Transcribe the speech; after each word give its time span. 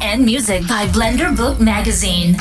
And 0.00 0.24
Music 0.24 0.66
by 0.66 0.86
Blender 0.88 1.36
Book 1.36 1.60
Magazine. 1.60 2.36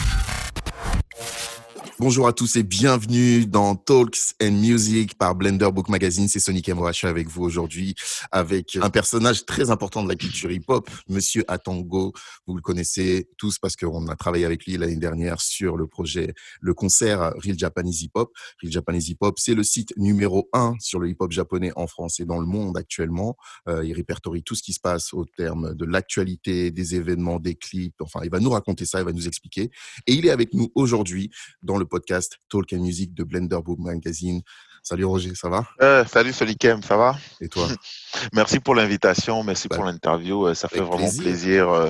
Bonjour 2.05 2.27
à 2.27 2.33
tous 2.33 2.55
et 2.55 2.61
bienvenue 2.61 3.47
dans 3.47 3.75
Talks 3.75 4.35
and 4.39 4.51
Music 4.51 5.17
par 5.17 5.33
Blender 5.33 5.71
Book 5.73 5.89
Magazine. 5.89 6.27
C'est 6.27 6.39
Sonic 6.39 6.69
suis 6.91 7.07
avec 7.07 7.27
vous 7.27 7.41
aujourd'hui 7.41 7.95
avec 8.31 8.77
un 8.79 8.91
personnage 8.91 9.43
très 9.47 9.71
important 9.71 10.03
de 10.03 10.09
la 10.09 10.15
culture 10.15 10.51
hip-hop, 10.51 10.87
Monsieur 11.09 11.43
Atango. 11.47 12.13
Vous 12.45 12.53
le 12.53 12.61
connaissez 12.61 13.27
tous 13.39 13.57
parce 13.57 13.75
qu'on 13.75 14.07
a 14.07 14.15
travaillé 14.15 14.45
avec 14.45 14.67
lui 14.67 14.77
l'année 14.77 14.97
dernière 14.97 15.41
sur 15.41 15.77
le 15.77 15.87
projet, 15.87 16.35
le 16.61 16.75
concert 16.75 17.33
Real 17.43 17.57
Japanese 17.57 18.03
Hip 18.03 18.11
Hop. 18.13 18.31
Real 18.61 18.71
Japanese 18.71 19.09
Hip 19.09 19.17
Hop, 19.21 19.39
c'est 19.39 19.55
le 19.55 19.63
site 19.63 19.91
numéro 19.97 20.47
un 20.53 20.75
sur 20.79 20.99
le 20.99 21.09
hip-hop 21.09 21.31
japonais 21.31 21.71
en 21.75 21.87
France 21.87 22.19
et 22.19 22.25
dans 22.25 22.39
le 22.39 22.45
monde 22.45 22.77
actuellement. 22.77 23.35
Euh, 23.67 23.83
il 23.83 23.93
répertorie 23.93 24.43
tout 24.43 24.53
ce 24.53 24.61
qui 24.61 24.73
se 24.73 24.79
passe 24.79 25.11
au 25.11 25.25
terme 25.25 25.73
de 25.73 25.85
l'actualité, 25.85 26.69
des 26.69 26.93
événements, 26.93 27.39
des 27.39 27.55
clips. 27.55 27.99
Enfin, 27.99 28.19
il 28.23 28.29
va 28.29 28.39
nous 28.39 28.51
raconter 28.51 28.85
ça, 28.85 28.99
il 28.99 29.05
va 29.05 29.11
nous 29.11 29.27
expliquer. 29.27 29.71
Et 30.05 30.13
il 30.13 30.27
est 30.27 30.31
avec 30.31 30.53
nous 30.53 30.71
aujourd'hui 30.75 31.31
dans 31.63 31.77
le 31.79 31.87
podcast 31.95 32.39
Talk 32.49 32.73
and 32.73 32.79
Music 32.79 33.13
de 33.13 33.23
Blender 33.23 33.59
Book 33.63 33.79
Magazine. 33.79 34.41
Salut 34.83 35.05
Roger, 35.05 35.33
ça 35.33 35.47
va? 35.47 35.65
Euh, 35.81 36.03
Salut 36.03 36.33
Solikem, 36.33 36.83
ça 36.83 36.97
va? 36.97 37.15
Et 37.39 37.47
toi? 37.47 37.65
Merci 38.33 38.59
pour 38.59 38.75
l'invitation, 38.75 39.43
merci 39.43 39.69
bah, 39.69 39.77
pour 39.77 39.85
l'interview. 39.85 40.45
Euh, 40.45 40.53
ça 40.53 40.67
fait 40.67 40.81
vraiment 40.81 40.97
plaisir, 40.97 41.23
plaisir 41.23 41.69
euh, 41.69 41.89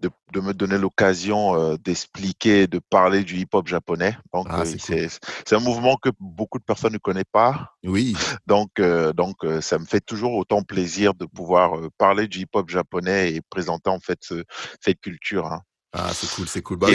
de, 0.00 0.10
de, 0.34 0.40
me 0.40 0.52
donner 0.52 0.76
l'occasion 0.76 1.74
d'expliquer, 1.76 2.66
de 2.66 2.78
parler 2.78 3.24
du 3.24 3.36
hip-hop 3.36 3.66
japonais. 3.66 4.16
Donc, 4.34 4.46
ah, 4.50 4.64
c'est 4.64 5.52
un 5.52 5.58
mouvement 5.58 5.96
que 5.96 6.10
beaucoup 6.20 6.58
de 6.58 6.64
personnes 6.64 6.92
ne 6.92 6.98
connaissent 6.98 7.24
pas. 7.32 7.72
Oui. 7.82 8.14
Donc, 8.46 8.80
donc 9.14 9.36
ça 9.60 9.78
me 9.78 9.86
fait 9.86 10.00
toujours 10.00 10.34
autant 10.34 10.62
plaisir 10.62 11.14
de 11.14 11.24
pouvoir 11.24 11.72
parler 11.98 12.28
du 12.28 12.40
hip-hop 12.40 12.68
japonais 12.68 13.32
et 13.32 13.40
présenter 13.48 13.90
en 13.90 14.00
fait 14.00 14.18
ce, 14.20 14.44
cette 14.80 15.00
culture. 15.00 15.46
Hein. 15.46 15.62
Ah, 15.92 16.10
c'est 16.12 16.28
cool, 16.34 16.46
c'est 16.46 16.62
cool. 16.62 16.76
Bah, 16.76 16.88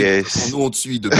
nous, 0.52 0.62
on 0.62 0.70
te 0.70 0.76
suit 0.76 1.00
depuis. 1.00 1.18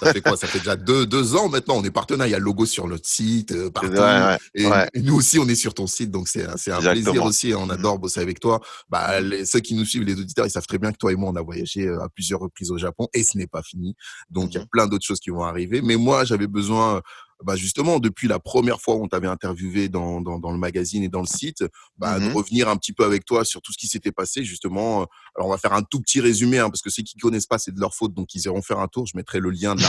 ça 0.00 0.12
fait 0.12 0.22
quoi? 0.22 0.36
Ça 0.36 0.46
fait 0.46 0.58
déjà 0.58 0.76
deux, 0.76 1.04
deux, 1.04 1.36
ans 1.36 1.48
maintenant. 1.48 1.76
On 1.76 1.84
est 1.84 1.90
partenaire. 1.90 2.26
Il 2.26 2.30
y 2.30 2.34
a 2.34 2.38
le 2.38 2.44
logo 2.44 2.64
sur 2.64 2.86
notre 2.88 3.06
site, 3.06 3.52
euh, 3.52 3.70
partout. 3.70 4.40
et, 4.54 4.66
nous 5.00 5.16
aussi, 5.16 5.38
on 5.38 5.46
est 5.46 5.54
sur 5.54 5.74
ton 5.74 5.86
site. 5.86 6.10
Donc, 6.10 6.28
c'est 6.28 6.46
un 6.46 6.80
plaisir 6.80 7.22
aussi. 7.24 7.52
On 7.54 7.66
mmh 7.66 7.70
adore 7.72 7.98
bosser 7.98 8.20
avec 8.20 8.40
toi. 8.40 8.60
Bah, 8.88 9.20
les, 9.20 9.44
ceux 9.44 9.60
qui 9.60 9.74
nous 9.74 9.84
suivent, 9.84 10.04
les 10.04 10.18
auditeurs, 10.18 10.46
ils 10.46 10.50
savent 10.50 10.66
très 10.66 10.78
bien 10.78 10.92
que 10.92 10.98
toi 10.98 11.12
et 11.12 11.16
moi, 11.16 11.30
on 11.30 11.36
a 11.36 11.42
voyagé 11.42 11.86
euh, 11.86 12.02
à 12.02 12.08
plusieurs 12.08 12.40
reprises 12.40 12.70
au 12.70 12.78
Japon 12.78 13.08
et 13.12 13.22
ce 13.22 13.36
n'est 13.36 13.46
pas 13.46 13.62
fini. 13.62 13.94
Donc, 14.30 14.52
il 14.52 14.54
y 14.54 14.58
a 14.58 14.62
mmh 14.62 14.68
plein 14.70 14.86
d'autres 14.86 15.04
choses 15.04 15.20
qui 15.20 15.30
vont 15.30 15.42
arriver. 15.42 15.82
Mais 15.82 15.96
moi, 15.96 16.24
j'avais 16.24 16.46
besoin 16.46 17.02
bah 17.42 17.56
justement, 17.56 17.98
depuis 17.98 18.28
la 18.28 18.38
première 18.38 18.80
fois 18.80 18.96
où 18.96 19.04
on 19.04 19.08
t'avait 19.08 19.28
interviewé 19.28 19.88
dans, 19.88 20.20
dans, 20.20 20.38
dans, 20.38 20.52
le 20.52 20.58
magazine 20.58 21.02
et 21.02 21.08
dans 21.08 21.20
le 21.20 21.26
site, 21.26 21.64
bah, 21.96 22.18
de 22.18 22.26
mmh 22.26 22.30
revenir 22.32 22.68
un 22.68 22.76
petit 22.76 22.92
peu 22.92 23.04
avec 23.04 23.24
toi 23.24 23.44
sur 23.44 23.60
tout 23.60 23.72
ce 23.72 23.78
qui 23.78 23.86
s'était 23.86 24.12
passé, 24.12 24.44
justement. 24.44 25.06
Alors, 25.36 25.48
on 25.48 25.50
va 25.50 25.58
faire 25.58 25.72
un 25.72 25.82
tout 25.82 26.00
petit 26.00 26.20
résumé, 26.20 26.58
hein, 26.58 26.70
parce 26.70 26.82
que 26.82 26.90
ceux 26.90 27.02
qui 27.02 27.16
ne 27.16 27.20
connaissent 27.20 27.46
pas, 27.46 27.58
c'est 27.58 27.74
de 27.74 27.80
leur 27.80 27.94
faute, 27.94 28.14
donc 28.14 28.34
ils 28.34 28.44
iront 28.44 28.62
faire 28.62 28.78
un 28.78 28.88
tour. 28.88 29.06
Je 29.06 29.16
mettrai 29.16 29.40
le 29.40 29.50
lien 29.50 29.74
de 29.74 29.82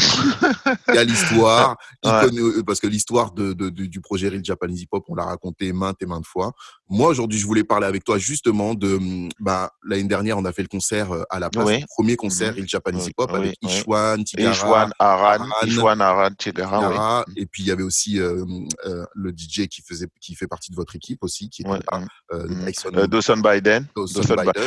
la... 0.88 1.04
l'histoire, 1.04 1.78
euh, 2.06 2.64
parce 2.66 2.80
que 2.80 2.88
l'histoire 2.88 3.32
de, 3.32 3.54
de, 3.54 3.70
du 3.70 4.02
projet 4.02 4.30
Real 4.30 4.44
Japanese 4.44 4.82
Hip 4.82 4.88
Hop, 4.92 5.06
on 5.10 5.16
l'a 5.16 5.26
raconté 5.26 5.74
maintes 5.74 6.02
et 6.02 6.06
maintes 6.06 6.26
fois. 6.26 6.54
Moi, 6.90 7.10
aujourd'hui, 7.10 7.40
je 7.40 7.46
voulais 7.46 7.64
parler 7.64 7.88
avec 7.88 8.04
toi 8.04 8.18
justement 8.18 8.74
de, 8.74 8.98
mmh, 8.98 9.30
bah, 9.40 9.72
l'année 9.84 10.04
dernière, 10.04 10.38
on 10.38 10.46
a 10.46 10.52
fait 10.52 10.64
le 10.64 10.68
concert 10.68 11.12
euh, 11.12 11.24
à 11.30 11.40
la 11.40 11.50
place, 11.50 11.70
le 11.70 11.86
premier 11.96 12.16
concert 12.16 12.54
mmh 12.54 12.56
Real 12.56 12.68
Japanese 12.68 13.08
Hip 13.08 13.14
Hop 13.18 13.32
avec 13.32 13.56
Ishwan, 13.62 14.24
Tigara, 14.24 14.52
Ishwan, 14.52 14.92
Aran, 15.00 15.46
Ishwan, 15.66 16.02
Aran, 16.02 16.30
Tigara, 16.38 17.26
et 17.36 17.41
puis 17.46 17.64
il 17.64 17.68
y 17.68 17.72
avait 17.72 17.84
aussi 17.84 18.20
euh, 18.20 18.46
euh, 18.86 19.06
le 19.14 19.32
DJ 19.32 19.68
qui 19.68 19.82
faisait, 19.82 20.08
qui 20.20 20.36
fait 20.36 20.48
partie 20.48 20.72
de 20.72 20.76
votre 20.76 20.96
équipe 20.96 21.24
aussi, 21.24 21.50
qui 21.50 21.62
était 21.62 21.72
là, 21.72 22.06
euh, 22.34 22.48
mmh. 22.48 23.08
Dawson 23.08 23.38
Biden. 23.38 23.88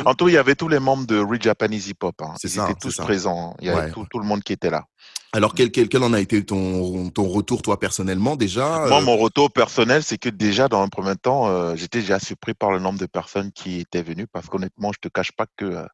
En 0.05 0.15
tout, 0.15 0.29
il 0.29 0.35
y 0.35 0.39
avait 0.39 0.55
tous 0.55 0.69
les 0.69 0.79
membres 0.79 1.07
de 1.07 1.19
Real 1.19 1.41
Japanese 1.41 1.89
Hip 1.89 1.97
Hop. 2.03 2.15
Hein. 2.21 2.35
Ils 2.43 2.59
étaient 2.59 2.75
tous 2.81 2.97
présents. 2.97 3.57
Il 3.61 3.67
y 3.67 3.71
avait 3.71 3.91
tout, 3.91 4.07
tout, 4.11 4.19
le 4.19 4.27
monde 4.27 4.43
qui 4.43 4.53
était 4.53 4.71
là. 4.71 4.85
Alors, 5.35 5.53
quel, 5.53 5.73
quel, 5.73 5.89
quel, 5.89 6.05
en 6.05 6.13
a 6.13 6.21
été 6.21 6.45
ton, 6.47 7.11
ton 7.11 7.27
retour, 7.27 7.61
toi, 7.61 7.81
personnellement, 7.81 8.37
déjà 8.37 8.87
Moi, 8.87 9.01
mon 9.01 9.17
retour 9.17 9.53
personnel, 9.53 10.05
c'est 10.05 10.17
que 10.17 10.29
déjà, 10.29 10.69
dans 10.69 10.81
un 10.81 10.87
premier 10.87 11.17
temps, 11.17 11.49
euh, 11.49 11.75
j'étais 11.75 12.03
déjà 12.03 12.21
surpris 12.21 12.55
par 12.55 12.71
le 12.71 12.79
nombre 12.79 13.01
de 13.01 13.07
personnes 13.07 13.51
qui 13.51 13.81
étaient 13.81 14.05
venues, 14.05 14.29
parce 14.33 14.47
qu'honnêtement, 14.47 14.93
je 14.93 15.01
te 15.01 15.09
cache 15.09 15.33
pas 15.33 15.47
que 15.57 15.65
euh, 15.65 15.87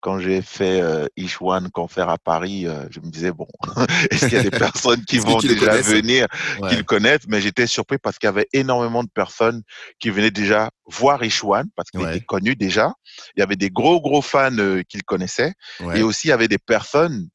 quand 0.00 0.18
j'ai 0.18 0.40
fait 0.40 0.80
euh, 0.80 1.06
One 1.42 1.68
Confère 1.70 2.08
à 2.08 2.16
Paris, 2.16 2.66
euh, 2.66 2.86
je 2.90 3.00
me 3.00 3.10
disais, 3.10 3.32
bon, 3.32 3.46
est-ce 4.10 4.28
qu'il 4.28 4.38
y 4.38 4.40
a 4.40 4.42
des 4.42 4.50
personnes 4.58 5.04
qui 5.04 5.18
vont 5.18 5.40
déjà 5.40 5.76
venir, 5.82 6.26
qui 6.70 6.76
le 6.76 6.82
connaissent? 6.82 7.28
Mais 7.28 7.42
j'étais 7.42 7.66
surpris 7.66 7.98
parce 7.98 8.18
qu'il 8.18 8.28
y 8.28 8.30
avait 8.30 8.48
énormément 8.54 9.04
de 9.04 9.10
personnes 9.12 9.60
qui 9.98 10.08
venaient 10.08 10.30
déjà 10.30 10.70
voir 10.86 11.20
One, 11.42 11.68
parce 11.76 11.90
qu'il 11.90 12.00
était 12.00 12.20
connu 12.20 12.56
déjà. 12.56 12.94
Il 13.36 13.40
y 13.40 13.42
avait 13.42 13.56
des 13.56 13.68
gros, 13.68 14.00
gros 14.00 14.22
fans 14.22 14.56
qui 14.88 14.96
le 14.96 15.04
connaissaient. 15.04 15.52
Et 15.94 16.02
aussi, 16.02 16.28
il 16.28 16.30
y 16.30 16.32
avait 16.32 16.48
des 16.48 16.58
personnes 16.58 17.28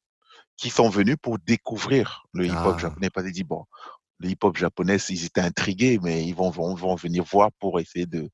qui 0.62 0.70
sont 0.70 0.88
venus 0.88 1.16
pour 1.20 1.40
découvrir 1.40 2.22
le 2.32 2.46
hip-hop 2.46 2.74
ah. 2.76 2.78
japonais. 2.78 3.10
Pas 3.10 3.24
dit, 3.24 3.42
bon, 3.42 3.64
le 4.20 4.28
hip-hop 4.28 4.56
japonais, 4.56 4.98
ils 5.08 5.24
étaient 5.24 5.40
intrigués, 5.40 5.98
mais 6.00 6.24
ils 6.24 6.36
vont, 6.36 6.50
vont, 6.50 6.72
vont 6.76 6.94
venir 6.94 7.24
voir 7.24 7.50
pour 7.58 7.80
essayer 7.80 8.06
de, 8.06 8.30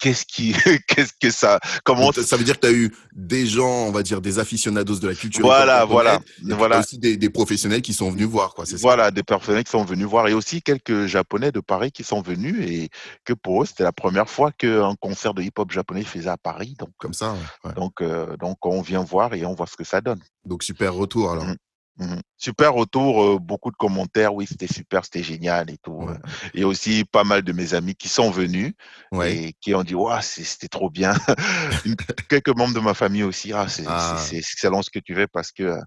qu'est-ce 0.00 0.24
qui, 0.24 0.54
qu'est-ce 0.88 1.12
que 1.20 1.30
ça, 1.30 1.60
comment 1.84 2.10
ça 2.12 2.36
veut 2.36 2.44
dire 2.44 2.58
que 2.58 2.66
tu 2.66 2.72
as 2.72 2.76
eu 2.76 2.94
des 3.12 3.46
gens, 3.46 3.86
on 3.86 3.92
va 3.92 4.02
dire 4.02 4.20
des 4.20 4.38
aficionados 4.38 4.96
de 4.96 5.08
la 5.08 5.14
culture. 5.14 5.44
Voilà, 5.44 5.84
voilà, 5.84 6.20
voilà. 6.42 6.80
Aussi 6.80 6.98
des, 6.98 7.16
des, 7.16 7.30
professionnels 7.30 7.82
qui 7.82 7.92
sont 7.92 8.10
venus 8.10 8.26
voir, 8.26 8.54
quoi. 8.54 8.64
Voilà, 8.80 9.10
des 9.10 9.22
professionnels 9.22 9.64
qui 9.64 9.70
sont 9.70 9.84
venus 9.84 10.06
voir 10.06 10.26
et 10.28 10.34
aussi 10.34 10.62
quelques 10.62 11.06
japonais 11.06 11.52
de 11.52 11.60
Paris 11.60 11.92
qui 11.92 12.04
sont 12.04 12.22
venus 12.22 12.56
et 12.66 12.88
que 13.24 13.32
pour 13.32 13.62
eux 13.62 13.66
c'était 13.66 13.84
la 13.84 13.92
première 13.92 14.28
fois 14.28 14.50
qu'un 14.52 14.94
concert 15.00 15.34
de 15.34 15.42
hip-hop 15.42 15.70
japonais 15.70 16.04
faisait 16.04 16.30
à 16.30 16.36
Paris. 16.36 16.74
Donc 16.78 16.90
comme 16.98 17.14
ça. 17.14 17.36
Donc 17.76 18.00
euh, 18.00 18.36
donc 18.36 18.64
on 18.64 18.80
vient 18.80 19.04
voir 19.04 19.34
et 19.34 19.44
on 19.44 19.54
voit 19.54 19.66
ce 19.66 19.76
que 19.76 19.84
ça 19.84 20.00
donne. 20.00 20.20
Donc 20.44 20.62
super 20.62 20.94
retour 20.94 21.30
alors. 21.30 21.44
Mmh. 21.44 21.56
Mmh 22.00 22.20
super 22.38 22.72
retour, 22.72 23.22
euh, 23.22 23.38
beaucoup 23.38 23.70
de 23.70 23.76
commentaires. 23.76 24.34
Oui, 24.34 24.46
c'était 24.48 24.66
super, 24.66 25.04
c'était 25.04 25.22
génial 25.22 25.68
et 25.68 25.76
tout. 25.76 26.08
Et 26.54 26.64
aussi 26.64 27.04
pas 27.04 27.22
mal 27.22 27.42
de 27.42 27.52
mes 27.52 27.74
amis 27.74 27.94
qui 27.94 28.08
sont 28.08 28.30
venus 28.30 28.72
et 29.22 29.52
qui 29.60 29.74
ont 29.74 29.82
dit 29.82 29.94
ouais, 29.94 30.22
c'était 30.22 30.68
trop 30.68 30.88
bien. 30.88 31.12
Quelques 32.30 32.56
membres 32.56 32.72
de 32.72 32.80
ma 32.80 32.94
famille 32.94 33.24
aussi. 33.24 33.52
Ah, 33.52 33.66
ah. 33.86 34.16
c'est 34.18 34.38
excellent 34.38 34.80
ce 34.80 34.88
que 34.88 35.00
tu 35.00 35.14
fais 35.14 35.26
parce 35.26 35.52
que 35.52 35.64
euh, 35.64 35.80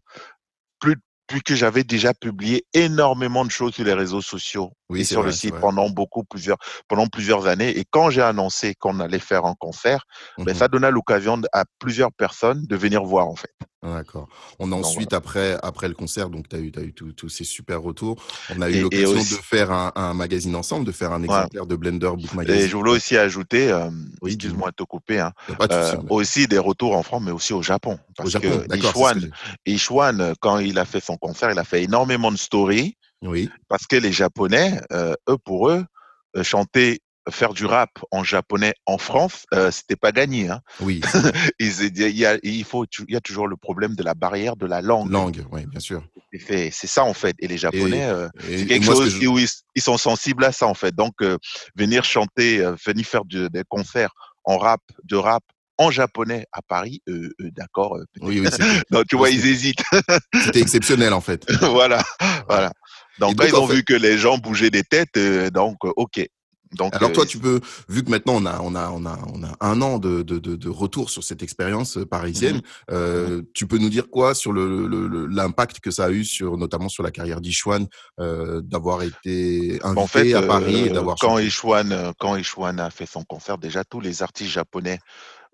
plus 0.79 1.41
que 1.41 1.55
j'avais 1.55 1.83
déjà 1.83 2.13
publié 2.13 2.65
énormément 2.73 3.45
de 3.45 3.49
choses 3.49 3.73
sur 3.73 3.83
les 3.83 3.93
réseaux 3.93 4.21
sociaux 4.21 4.71
et 4.93 5.03
sur 5.03 5.23
le 5.23 5.31
site 5.31 5.55
pendant 5.55 5.89
beaucoup 5.89 6.23
plusieurs 6.23 6.57
pendant 6.87 7.07
plusieurs 7.07 7.47
années. 7.47 7.75
Et 7.79 7.85
quand 7.89 8.11
j'ai 8.11 8.21
annoncé 8.21 8.75
qu'on 8.75 8.99
allait 8.99 9.17
faire 9.17 9.45
un 9.45 9.55
concert, 9.55 10.03
ben, 10.37 10.53
mmh 10.53 10.55
ça 10.55 10.67
donna 10.67 10.91
l'occasion 10.91 11.41
à 11.51 11.65
plusieurs 11.79 12.11
personnes 12.11 12.65
de 12.67 12.75
venir 12.75 13.03
voir 13.03 13.27
en 13.27 13.35
fait. 13.35 13.53
D'accord. 13.83 14.29
On 14.59 14.71
a 14.71 14.75
ensuite, 14.75 15.13
après, 15.13 15.57
après 15.61 15.89
le 15.89 15.93
concert, 15.93 16.29
donc 16.29 16.47
tu 16.47 16.55
as 16.55 16.59
eu, 16.59 16.71
as 16.77 16.81
eu 16.81 16.93
tous 16.93 17.29
ces 17.29 17.43
super 17.43 17.81
retours. 17.81 18.15
On 18.55 18.61
a 18.61 18.69
eu 18.69 18.81
l'occasion 18.81 19.19
de 19.19 19.41
faire 19.41 19.71
un, 19.71 20.13
magazine 20.13 20.55
ensemble, 20.55 20.85
de 20.85 20.91
faire 20.91 21.11
un 21.11 21.21
exemplaire 21.21 21.65
de 21.65 21.75
Blender 21.75 22.11
Book 22.15 22.33
Magazine. 22.33 22.63
Et 22.63 22.67
je 22.69 22.77
voulais 22.77 22.91
aussi 22.91 23.17
ajouter, 23.17 23.71
euh, 23.71 23.89
excuse-moi 24.25 24.71
de 24.71 24.75
te 24.75 24.83
couper, 24.83 25.19
hein, 25.19 25.33
euh, 25.71 25.95
aussi 26.09 26.47
des 26.47 26.59
retours 26.59 26.95
en 26.95 27.03
France, 27.03 27.23
mais 27.25 27.31
aussi 27.31 27.51
au 27.53 27.61
Japon. 27.61 27.99
Parce 28.15 28.27
au 28.27 28.31
Japon, 28.31 28.63
que 28.69 29.29
Ishwan, 29.65 30.33
quand 30.39 30.59
il 30.59 30.79
a 30.79 30.85
fait 30.85 31.01
son 31.01 31.17
concert, 31.17 31.51
il 31.51 31.59
a 31.59 31.65
fait 31.65 31.83
énormément 31.83 32.31
de 32.31 32.37
stories. 32.37 32.95
Oui. 33.21 33.49
Parce 33.67 33.85
que 33.85 33.97
les 33.97 34.11
Japonais, 34.11 34.81
euh, 34.91 35.13
eux, 35.29 35.37
pour 35.37 35.69
eux, 35.69 35.85
chanter 36.41 36.99
faire 37.29 37.53
du 37.53 37.65
rap 37.65 37.89
en 38.11 38.23
japonais 38.23 38.73
en 38.85 38.97
France, 38.97 39.45
euh, 39.53 39.71
c'était 39.71 39.95
pas 39.95 40.11
gagné. 40.11 40.49
Hein. 40.49 40.61
Oui. 40.79 41.01
il, 41.59 42.17
y 42.17 42.25
a, 42.25 42.37
il 42.43 42.63
faut, 42.63 42.85
il 43.07 43.13
y 43.13 43.15
a 43.15 43.21
toujours 43.21 43.47
le 43.47 43.55
problème 43.55 43.95
de 43.95 44.03
la 44.03 44.13
barrière 44.13 44.55
de 44.55 44.65
la 44.65 44.81
langue. 44.81 45.09
Langue, 45.09 45.45
oui, 45.51 45.65
bien 45.65 45.79
sûr. 45.79 46.03
C'est 46.39 46.71
ça 46.71 47.03
en 47.03 47.13
fait. 47.13 47.35
Et 47.39 47.47
les 47.47 47.57
Japonais, 47.57 48.05
euh, 48.05 48.27
c'est 48.41 48.65
quelque 48.65 48.85
chose 48.85 49.15
où 49.25 49.37
ils, 49.37 49.81
sont 49.81 49.97
sensibles 49.97 50.43
à 50.43 50.51
ça 50.51 50.67
en 50.67 50.73
fait. 50.73 50.95
Donc 50.95 51.13
euh, 51.21 51.37
venir 51.75 52.03
chanter, 52.03 52.59
euh, 52.59 52.75
venir 52.85 53.05
faire 53.05 53.23
des 53.25 53.63
concerts 53.67 54.11
en 54.43 54.57
rap, 54.57 54.81
de 55.03 55.15
rap 55.15 55.43
en 55.77 55.89
japonais 55.89 56.45
à 56.51 56.61
Paris, 56.61 57.01
d'accord. 57.39 57.97
oui, 58.21 58.39
oui. 58.39 58.47
Donc 58.91 59.05
tu 59.09 59.15
vois, 59.15 59.29
ils 59.29 59.45
hésitent. 59.45 59.83
C'était 60.43 60.61
exceptionnel 60.61 61.13
en 61.13 61.21
fait. 61.21 61.51
voilà, 61.61 62.03
voilà. 62.47 62.71
Donc, 63.19 63.35
donc 63.35 63.47
ils 63.47 63.55
ont 63.55 63.65
vu 63.65 63.83
que 63.83 63.93
les 63.93 64.17
gens 64.17 64.37
bougeaient 64.37 64.71
des 64.71 64.83
têtes, 64.83 65.17
donc 65.51 65.77
ok, 65.81 66.25
alors 66.79 67.11
toi, 67.11 67.23
euh, 67.23 67.27
tu 67.27 67.39
peux, 67.39 67.59
vu 67.89 68.03
que 68.03 68.09
maintenant 68.09 68.33
on 68.35 68.45
a, 68.45 68.59
on 68.61 68.75
a, 68.75 68.89
on 68.89 69.05
a, 69.05 69.19
on 69.33 69.43
a 69.43 69.55
un 69.61 69.81
an 69.81 69.99
de, 69.99 70.21
de, 70.21 70.39
de, 70.39 70.69
retour 70.69 71.09
sur 71.09 71.23
cette 71.23 71.43
expérience 71.43 71.97
euh, 71.97 72.05
parisienne, 72.05 72.57
mmh 72.57 72.61
euh, 72.91 73.37
mmh 73.39 73.43
tu 73.53 73.67
peux 73.67 73.77
nous 73.77 73.89
dire 73.89 74.09
quoi 74.09 74.33
sur 74.33 74.53
l'impact 74.53 75.77
le, 75.77 75.81
que 75.81 75.91
ça 75.91 76.05
a 76.05 76.09
eu 76.09 76.23
sur, 76.23 76.57
notamment 76.57 76.89
sur 76.89 77.03
la 77.03 77.11
carrière 77.11 77.41
d'Ichwan, 77.41 77.87
d'avoir 78.17 79.03
été 79.03 79.79
invité 79.83 80.01
en 80.01 80.07
fait, 80.07 80.33
à 80.33 80.41
Paris 80.41 80.87
et 80.87 80.89
d'avoir 80.89 81.17
quand 81.19 81.37
Ichwan, 81.37 82.13
quand 82.19 82.35
Ichwan 82.35 82.79
a 82.79 82.89
fait 82.89 83.05
son 83.05 83.23
concert, 83.23 83.57
déjà 83.57 83.83
tous 83.83 83.99
les 83.99 84.23
artistes 84.23 84.51
japonais 84.51 84.99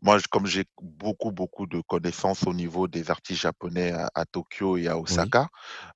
moi, 0.02 0.18
comme 0.30 0.46
j'ai 0.46 0.66
beaucoup, 0.82 1.32
beaucoup 1.32 1.66
de 1.66 1.82
connaissances 1.82 2.46
au 2.48 2.54
niveau 2.54 2.88
des 2.88 3.12
artistes 3.12 3.42
japonais 3.42 3.92
à, 3.92 4.26
Tokyo 4.26 4.78
et 4.78 4.88
à 4.88 4.98
Osaka, 4.98 5.48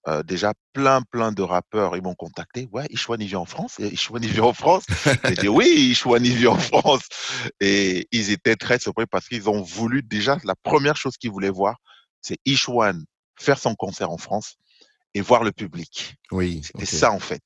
euh, 0.08 0.24
déjà 0.24 0.54
plein, 0.74 1.02
plein 1.02 1.32
de 1.32 1.42
rappeurs, 1.42 1.96
ils 1.96 2.04
m'ont 2.04 2.16
contacté. 2.16 2.68
Ouais, 2.72 2.86
Ishwan, 2.90 3.22
il 3.22 3.28
vit 3.28 3.36
en 3.36 3.46
France? 3.46 3.80
Ishwan, 3.80 4.24
il 4.24 4.32
vit 4.32 4.42
en 4.42 4.54
France? 4.54 4.86
J'ai 5.26 5.36
dit 5.36 5.48
oui, 5.48 5.68
Ishwan, 5.92 6.24
il 6.26 6.36
vit 6.36 6.48
en 6.48 6.58
France. 6.58 7.04
Et 7.60 8.08
ils 8.12 8.32
étaient 8.32 8.56
très 8.56 8.80
surpris 8.80 9.06
parce 9.06 9.28
qu'ils 9.28 9.50
ont 9.50 9.62
voulu 9.62 10.04
déjà, 10.04 10.38
la 10.44 10.56
première 10.56 10.98
chose 10.98 11.18
qu'ils 11.18 11.32
voulaient 11.32 11.50
voir, 11.50 11.78
c'est 12.22 12.38
Ishwan 12.46 13.04
faire 13.40 13.58
son 13.58 13.76
concert 13.76 14.12
en 14.12 14.18
France 14.18 14.56
et 15.14 15.22
voir 15.22 15.44
le 15.44 15.52
public. 15.52 16.16
Oui. 16.32 16.62
C'était 16.64 16.86
ça 16.86 17.12
en 17.12 17.20
fait. 17.20 17.42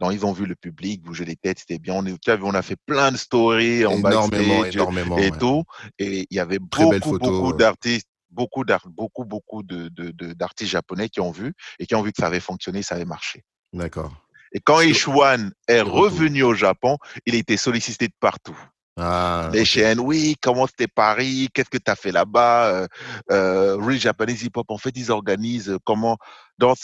Donc 0.00 0.12
ils 0.12 0.26
ont 0.26 0.32
vu 0.32 0.46
le 0.46 0.54
public 0.54 1.02
bouger 1.02 1.24
les 1.24 1.36
têtes, 1.36 1.60
c'était 1.60 1.78
bien. 1.78 1.94
On, 1.94 2.04
on 2.42 2.54
a 2.54 2.62
fait 2.62 2.76
plein 2.86 3.12
de 3.12 3.16
stories 3.16 3.86
en 3.86 3.98
énormément, 3.98 4.64
énormément, 4.64 5.18
et 5.18 5.30
tout. 5.30 5.64
Et 5.98 6.26
il 6.30 6.36
y 6.36 6.40
avait 6.40 6.58
beaucoup, 6.58 7.18
beaucoup 7.18 7.52
d'artistes, 7.52 8.08
beaucoup 8.30 8.64
beaucoup, 8.86 9.24
beaucoup 9.24 9.62
de, 9.62 9.88
d'artistes 10.34 10.70
japonais 10.70 11.08
qui 11.08 11.20
ont 11.20 11.32
vu 11.32 11.52
et 11.78 11.86
qui 11.86 11.94
ont 11.94 12.02
vu 12.02 12.12
que 12.12 12.20
ça 12.20 12.26
avait 12.26 12.40
fonctionné, 12.40 12.82
ça 12.82 12.96
avait 12.96 13.04
marché. 13.04 13.44
D'accord. 13.72 14.12
Et 14.54 14.60
quand 14.60 14.80
Ishwan 14.80 15.52
est 15.66 15.80
revenu 15.80 16.42
au 16.42 16.54
Japon, 16.54 16.98
il 17.24 17.34
était 17.34 17.56
sollicité 17.56 18.08
de 18.08 18.14
partout. 18.20 18.58
Ah, 18.98 19.48
les 19.54 19.64
chaînes, 19.64 20.00
oui, 20.00 20.36
comment 20.42 20.66
c'était 20.66 20.86
Paris, 20.86 21.48
qu'est-ce 21.54 21.70
que 21.70 21.78
tu 21.78 21.90
as 21.90 21.96
fait 21.96 22.12
là-bas, 22.12 22.66
euh, 22.66 22.86
euh, 23.30 23.76
Real 23.76 23.98
Japanese 23.98 24.42
Hip 24.42 24.50
Hop, 24.54 24.70
en 24.70 24.76
fait, 24.76 24.92
ils 24.96 25.10
organisent 25.10 25.70
euh, 25.70 25.78
comment. 25.84 26.18
Dans 26.58 26.74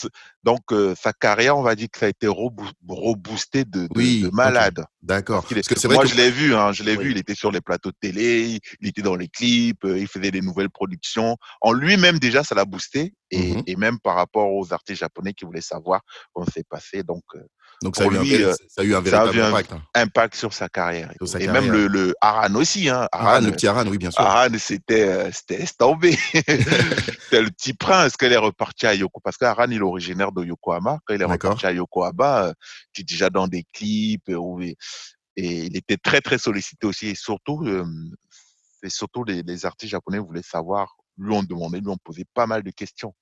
donc, 0.43 0.59
euh, 0.71 0.93
sa 0.99 1.13
carrière, 1.13 1.55
on 1.55 1.61
va 1.61 1.75
dire 1.75 1.87
que 1.89 1.99
ça 1.99 2.07
a 2.07 2.09
été 2.09 2.27
reboosté 2.27 3.63
de, 3.63 3.81
de, 3.81 3.87
oui, 3.95 4.23
de 4.23 4.29
malade. 4.29 4.83
D'accord. 5.01 5.45
Parce 5.47 5.67
que 5.67 5.87
moi, 5.87 6.05
je 6.05 6.15
l'ai 6.15 6.31
vu, 6.31 6.53
hein, 6.55 6.73
je 6.73 6.83
l'ai 6.83 6.97
vu, 6.97 7.11
il 7.11 7.17
était 7.17 7.35
sur 7.35 7.51
les 7.51 7.61
plateaux 7.61 7.91
de 7.91 7.95
télé, 8.01 8.59
il 8.81 8.87
était 8.87 9.03
dans 9.03 9.15
les 9.15 9.29
clips, 9.29 9.85
il 9.85 10.07
faisait 10.07 10.31
des 10.31 10.41
nouvelles 10.41 10.71
productions. 10.71 11.37
En 11.61 11.71
lui-même, 11.71 12.19
déjà, 12.19 12.43
ça 12.43 12.55
l'a 12.55 12.65
boosté, 12.65 13.13
et, 13.31 13.53
mmh 13.53 13.63
et, 13.67 13.75
même 13.77 13.99
par 13.99 14.15
rapport 14.15 14.51
aux 14.51 14.73
artistes 14.73 14.99
japonais 14.99 15.33
qui 15.33 15.45
voulaient 15.45 15.61
savoir 15.61 16.01
comment 16.33 16.47
c'est 16.51 16.67
passé. 16.67 17.03
Donc, 17.03 17.23
donc 17.81 17.95
ça 17.95 18.03
a, 18.03 18.07
lui, 18.07 18.43
un, 18.43 18.53
ça 18.53 18.81
a, 18.81 18.83
eu 18.83 18.93
un, 18.93 18.99
véritable 18.99 19.39
impact. 19.39 19.71
Hein. 19.71 19.81
impact 19.95 20.35
sur 20.35 20.53
sa 20.53 20.67
carrière. 20.67 21.13
Sur 21.17 21.29
sa 21.29 21.39
et 21.39 21.45
carrière. 21.45 21.61
même 21.61 21.71
le, 21.71 21.87
le 21.87 22.13
Aran 22.19 22.53
aussi. 22.55 22.89
Hein. 22.89 23.07
Aran, 23.13 23.39
le 23.39 23.51
petit 23.51 23.67
Aran, 23.67 23.87
oui, 23.87 23.97
bien 23.97 24.11
sûr. 24.11 24.21
Aran, 24.21 24.49
c'était 24.57 25.07
euh, 25.07 25.31
tombé. 25.77 26.11
c'était 26.33 27.41
le 27.41 27.49
petit 27.49 27.73
prince 27.73 28.17
quand 28.17 28.25
il 28.25 28.33
est 28.33 28.37
reparti 28.37 28.85
à 28.85 28.93
Yoko. 28.93 29.21
Parce 29.23 29.37
qu'Aran, 29.37 29.67
il 29.69 29.77
est 29.77 29.81
originaire 29.81 30.33
de 30.33 30.43
Yokohama. 30.43 30.99
Quand 31.05 31.13
il 31.13 31.21
est 31.21 31.25
reparti 31.25 31.65
à 31.65 31.71
Yokohama, 31.71 32.47
euh, 32.47 32.53
tu 32.91 33.01
es 33.01 33.03
déjà 33.05 33.29
dans 33.29 33.47
des 33.47 33.63
clips. 33.71 34.27
Euh, 34.27 34.61
et, 34.61 34.75
et, 35.37 35.65
il 35.65 35.77
était 35.77 35.97
très, 35.97 36.19
très 36.19 36.37
sollicité 36.37 36.85
aussi. 36.85 37.07
Et 37.07 37.15
surtout, 37.15 37.63
euh, 37.65 37.85
et 38.83 38.89
surtout 38.89 39.23
les, 39.23 39.41
les 39.41 39.65
artistes 39.65 39.91
japonais 39.91 40.19
voulaient 40.19 40.41
savoir 40.43 40.97
lui 41.19 41.33
ont 41.33 41.43
demandé, 41.43 41.79
lui 41.79 41.89
ont 41.89 41.97
posé 42.03 42.25
pas 42.33 42.47
mal 42.47 42.63
de 42.63 42.71
questions. 42.71 43.13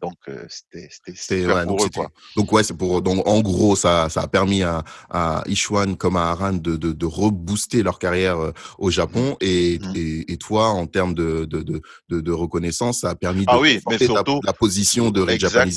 Donc 0.00 0.16
euh, 0.28 0.44
c'était 0.48 0.88
c'était 0.90 1.46
ouais, 1.46 1.66
donc, 1.66 1.82
eux, 1.82 1.88
quoi. 1.94 2.08
donc 2.36 2.52
ouais, 2.52 2.62
c'est 2.62 2.76
pour 2.76 3.00
donc 3.02 3.26
en 3.26 3.40
gros 3.40 3.76
ça 3.76 4.08
ça 4.08 4.22
a 4.22 4.28
permis 4.28 4.62
à, 4.62 4.84
à 5.10 5.42
Ishwan 5.46 5.96
comme 5.96 6.16
à 6.16 6.30
Aran 6.30 6.54
de 6.54 6.76
de, 6.76 6.92
de 6.92 7.06
rebooster 7.06 7.82
leur 7.82 7.98
carrière 7.98 8.38
euh, 8.38 8.52
au 8.78 8.90
Japon 8.90 9.32
mmh. 9.32 9.44
et, 9.44 9.78
mmh. 9.78 9.92
et, 9.94 10.32
et 10.32 10.36
toi 10.36 10.68
en 10.68 10.86
termes 10.86 11.14
de 11.14 11.44
de, 11.44 11.62
de 11.62 12.20
de 12.20 12.32
reconnaissance 12.32 13.00
ça 13.00 13.10
a 13.10 13.14
permis 13.14 13.46
de 13.46 13.50
ah 13.50 13.58
oui, 13.58 13.80
mais 13.88 13.98
surtout, 13.98 14.40
la, 14.42 14.48
la, 14.48 14.52
position 14.52 15.10
de 15.10 15.20
Red 15.20 15.40
Japanese 15.40 15.76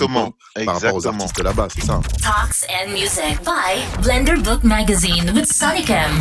par 0.66 0.76
rapport 0.76 0.96
aux 0.96 1.08
artistes 1.08 1.40
là-bas, 1.42 1.68
c'est 1.74 1.84
ça. 1.84 2.00
Talks 2.22 2.66
and 2.70 2.92
Music 2.92 3.40
by 3.44 4.02
Blender 4.02 4.38
Book 4.42 4.64
Magazine 4.64 5.32
with 5.36 5.52
Sonicam. 5.52 6.12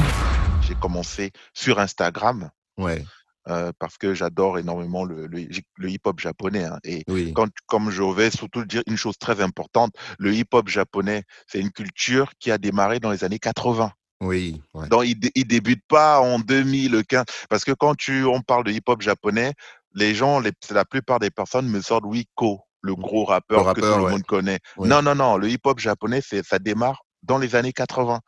J'ai 0.67 0.75
commencé 0.75 1.33
sur 1.55 1.79
Instagram. 1.79 2.51
Ouais. 2.77 3.05
Euh, 3.49 3.71
parce 3.79 3.97
que 3.97 4.13
j'adore 4.13 4.59
énormément 4.59 5.05
le, 5.05 5.29
le, 5.29 5.47
le 5.77 5.89
hip-hop 5.89 6.19
japonais. 6.19 6.65
Hein. 6.65 6.79
Et 6.83 7.05
oui. 7.07 7.33
quand, 7.33 7.49
comme 7.67 7.91
je 7.91 8.03
vais 8.03 8.31
surtout 8.31 8.65
dire 8.65 8.83
une 8.89 8.97
chose 8.97 9.17
très 9.19 9.41
importante, 9.41 9.93
le 10.19 10.35
hip-hop 10.35 10.69
japonais, 10.69 11.23
c'est 11.47 11.61
une 11.61 11.71
culture 11.71 12.33
qui 12.41 12.51
a 12.51 12.59
démarré 12.59 12.99
dans 12.99 13.13
les 13.13 13.23
années 13.23 13.39
80. 13.39 13.93
Oui. 14.21 14.61
Ouais. 14.75 14.89
Donc, 14.89 15.05
il, 15.07 15.17
il 15.37 15.47
débute 15.47 15.83
pas 15.87 16.21
en 16.21 16.41
2015. 16.41 17.25
Parce 17.49 17.65
que 17.65 17.73
quand 17.73 17.95
tu, 17.95 18.25
on 18.25 18.41
parle 18.41 18.65
de 18.65 18.73
hip-hop 18.73 19.01
japonais, 19.01 19.53
les 19.95 20.15
gens, 20.15 20.41
les, 20.41 20.51
la 20.71 20.85
plupart 20.85 21.21
des 21.21 21.31
personnes 21.31 21.69
me 21.69 21.81
sortent 21.81 22.05
Wiko, 22.05 22.61
le 22.81 22.97
gros 22.97 23.25
rappeur, 23.25 23.61
le 23.61 23.65
rappeur 23.65 23.75
que 23.75 23.81
tout 23.93 23.97
ouais. 24.01 24.05
le 24.07 24.11
monde 24.11 24.25
connaît. 24.25 24.59
Non, 24.79 25.03
non, 25.03 25.15
non. 25.15 25.37
Le 25.37 25.49
hip-hop 25.49 25.79
japonais, 25.79 26.21
ça 26.21 26.59
démarre 26.59 27.06
dans 27.27 27.39
les 27.39 27.55
années 27.55 27.73
80. 27.73 28.21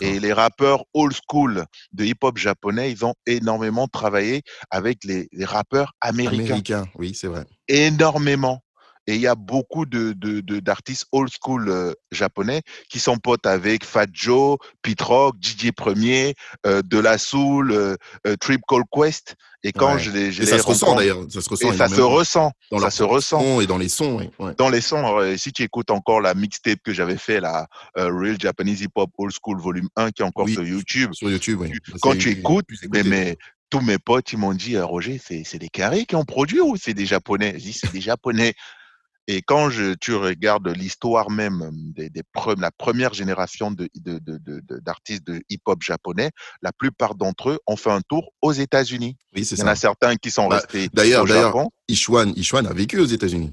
Et 0.00 0.18
les 0.20 0.32
rappeurs 0.32 0.84
old 0.94 1.14
school 1.14 1.64
de 1.92 2.04
hip-hop 2.04 2.38
japonais, 2.38 2.90
ils 2.90 3.04
ont 3.04 3.14
énormément 3.26 3.88
travaillé 3.88 4.42
avec 4.70 5.04
les, 5.04 5.28
les 5.32 5.44
rappeurs 5.44 5.92
américains. 6.00 6.44
Américains, 6.44 6.86
oui, 6.96 7.14
c'est 7.14 7.28
vrai. 7.28 7.44
Énormément. 7.68 8.62
Et 9.06 9.14
il 9.14 9.20
y 9.20 9.26
a 9.26 9.34
beaucoup 9.34 9.86
de, 9.86 10.12
de, 10.12 10.40
de 10.40 10.60
d'artistes 10.60 11.06
old 11.12 11.30
school 11.30 11.68
euh, 11.68 11.92
japonais 12.10 12.62
qui 12.88 12.98
sont 12.98 13.18
potes 13.18 13.46
avec 13.46 13.84
Fat 13.84 14.06
Joe, 14.12 14.58
Pete 14.82 15.00
Rock, 15.02 15.36
DJ 15.40 15.70
Premier, 15.70 16.34
euh, 16.66 16.82
De 16.82 16.98
La 16.98 17.18
Soul, 17.18 17.72
euh, 17.72 17.96
Trip 18.40 18.60
Call 18.68 18.82
Quest. 18.92 19.36
Et 19.62 19.72
quand 19.72 19.94
ouais. 19.94 20.00
je 20.00 20.10
les, 20.10 20.32
je 20.32 20.42
et 20.42 20.46
ça 20.46 20.58
se 20.58 20.66
ressent 20.66 20.94
d'ailleurs, 20.94 21.24
ça 21.28 21.40
se 21.40 21.48
ressent. 21.48 21.72
Et 21.72 21.76
ça 21.76 21.88
se 21.88 22.00
ressent. 22.00 22.52
Dans 22.70 22.78
ça 22.78 22.90
se 22.90 23.02
ressent. 23.02 23.60
Et 23.60 23.66
dans 23.66 23.78
les 23.78 23.88
sons. 23.88 24.18
Oui. 24.18 24.30
Ouais. 24.38 24.54
Dans 24.56 24.68
les 24.68 24.80
sons. 24.80 25.18
si 25.36 25.52
tu 25.52 25.62
écoutes 25.62 25.90
encore 25.90 26.20
la 26.20 26.34
mixtape 26.34 26.78
que 26.84 26.92
j'avais 26.92 27.16
fait, 27.16 27.40
la 27.40 27.66
Real 27.96 28.36
Japanese 28.40 28.82
Hip 28.82 28.92
Hop 28.94 29.10
Old 29.18 29.32
School 29.32 29.60
Volume 29.60 29.88
1, 29.96 30.10
qui 30.12 30.22
est 30.22 30.24
encore 30.24 30.46
oui, 30.46 30.52
sur 30.52 30.64
YouTube. 30.64 31.10
Sur 31.14 31.30
YouTube, 31.30 31.60
oui. 31.60 31.72
Quand 32.00 32.16
tu 32.16 32.30
écoutes, 32.30 32.66
mais, 32.92 33.02
mais 33.02 33.36
tous 33.70 33.80
mes 33.80 33.98
potes, 33.98 34.32
ils 34.32 34.38
m'ont 34.38 34.54
dit, 34.54 34.78
Roger, 34.78 35.20
c'est 35.20 35.58
des 35.58 35.68
carrés 35.68 36.06
qui 36.06 36.14
ont 36.14 36.24
produit 36.24 36.60
ou 36.60 36.76
c'est 36.76 36.94
des 36.94 37.06
Japonais? 37.06 37.54
Je 37.56 37.64
dis, 37.64 37.72
c'est 37.72 37.92
des 37.92 38.00
Japonais. 38.00 38.54
Et 39.28 39.42
quand 39.42 39.70
je, 39.70 39.94
tu 39.94 40.14
regardes 40.14 40.68
l'histoire 40.68 41.30
même 41.30 41.70
des, 41.72 42.10
des 42.10 42.22
pre, 42.32 42.54
la 42.58 42.70
première 42.70 43.12
génération 43.12 43.70
de, 43.70 43.88
de, 43.96 44.18
de, 44.18 44.38
de, 44.38 44.78
d'artistes 44.80 45.26
de 45.26 45.42
hip-hop 45.48 45.82
japonais, 45.82 46.30
la 46.62 46.72
plupart 46.72 47.14
d'entre 47.16 47.50
eux 47.50 47.58
ont 47.66 47.76
fait 47.76 47.90
un 47.90 48.00
tour 48.02 48.32
aux 48.40 48.52
États-Unis. 48.52 49.16
Oui, 49.34 49.44
c'est 49.44 49.56
Il 49.56 49.58
y 49.58 49.60
ça. 49.62 49.64
en 49.64 49.68
a 49.68 49.74
certains 49.76 50.16
qui 50.16 50.30
sont 50.30 50.48
bah, 50.48 50.56
restés 50.56 50.88
d'ailleurs, 50.92 51.24
au 51.24 51.26
d'ailleurs, 51.26 51.46
Japon. 51.48 51.70
Ishwan, 51.88 52.32
Ishwan 52.36 52.66
a 52.66 52.72
vécu 52.72 52.98
aux 53.00 53.04
États-Unis. 53.06 53.52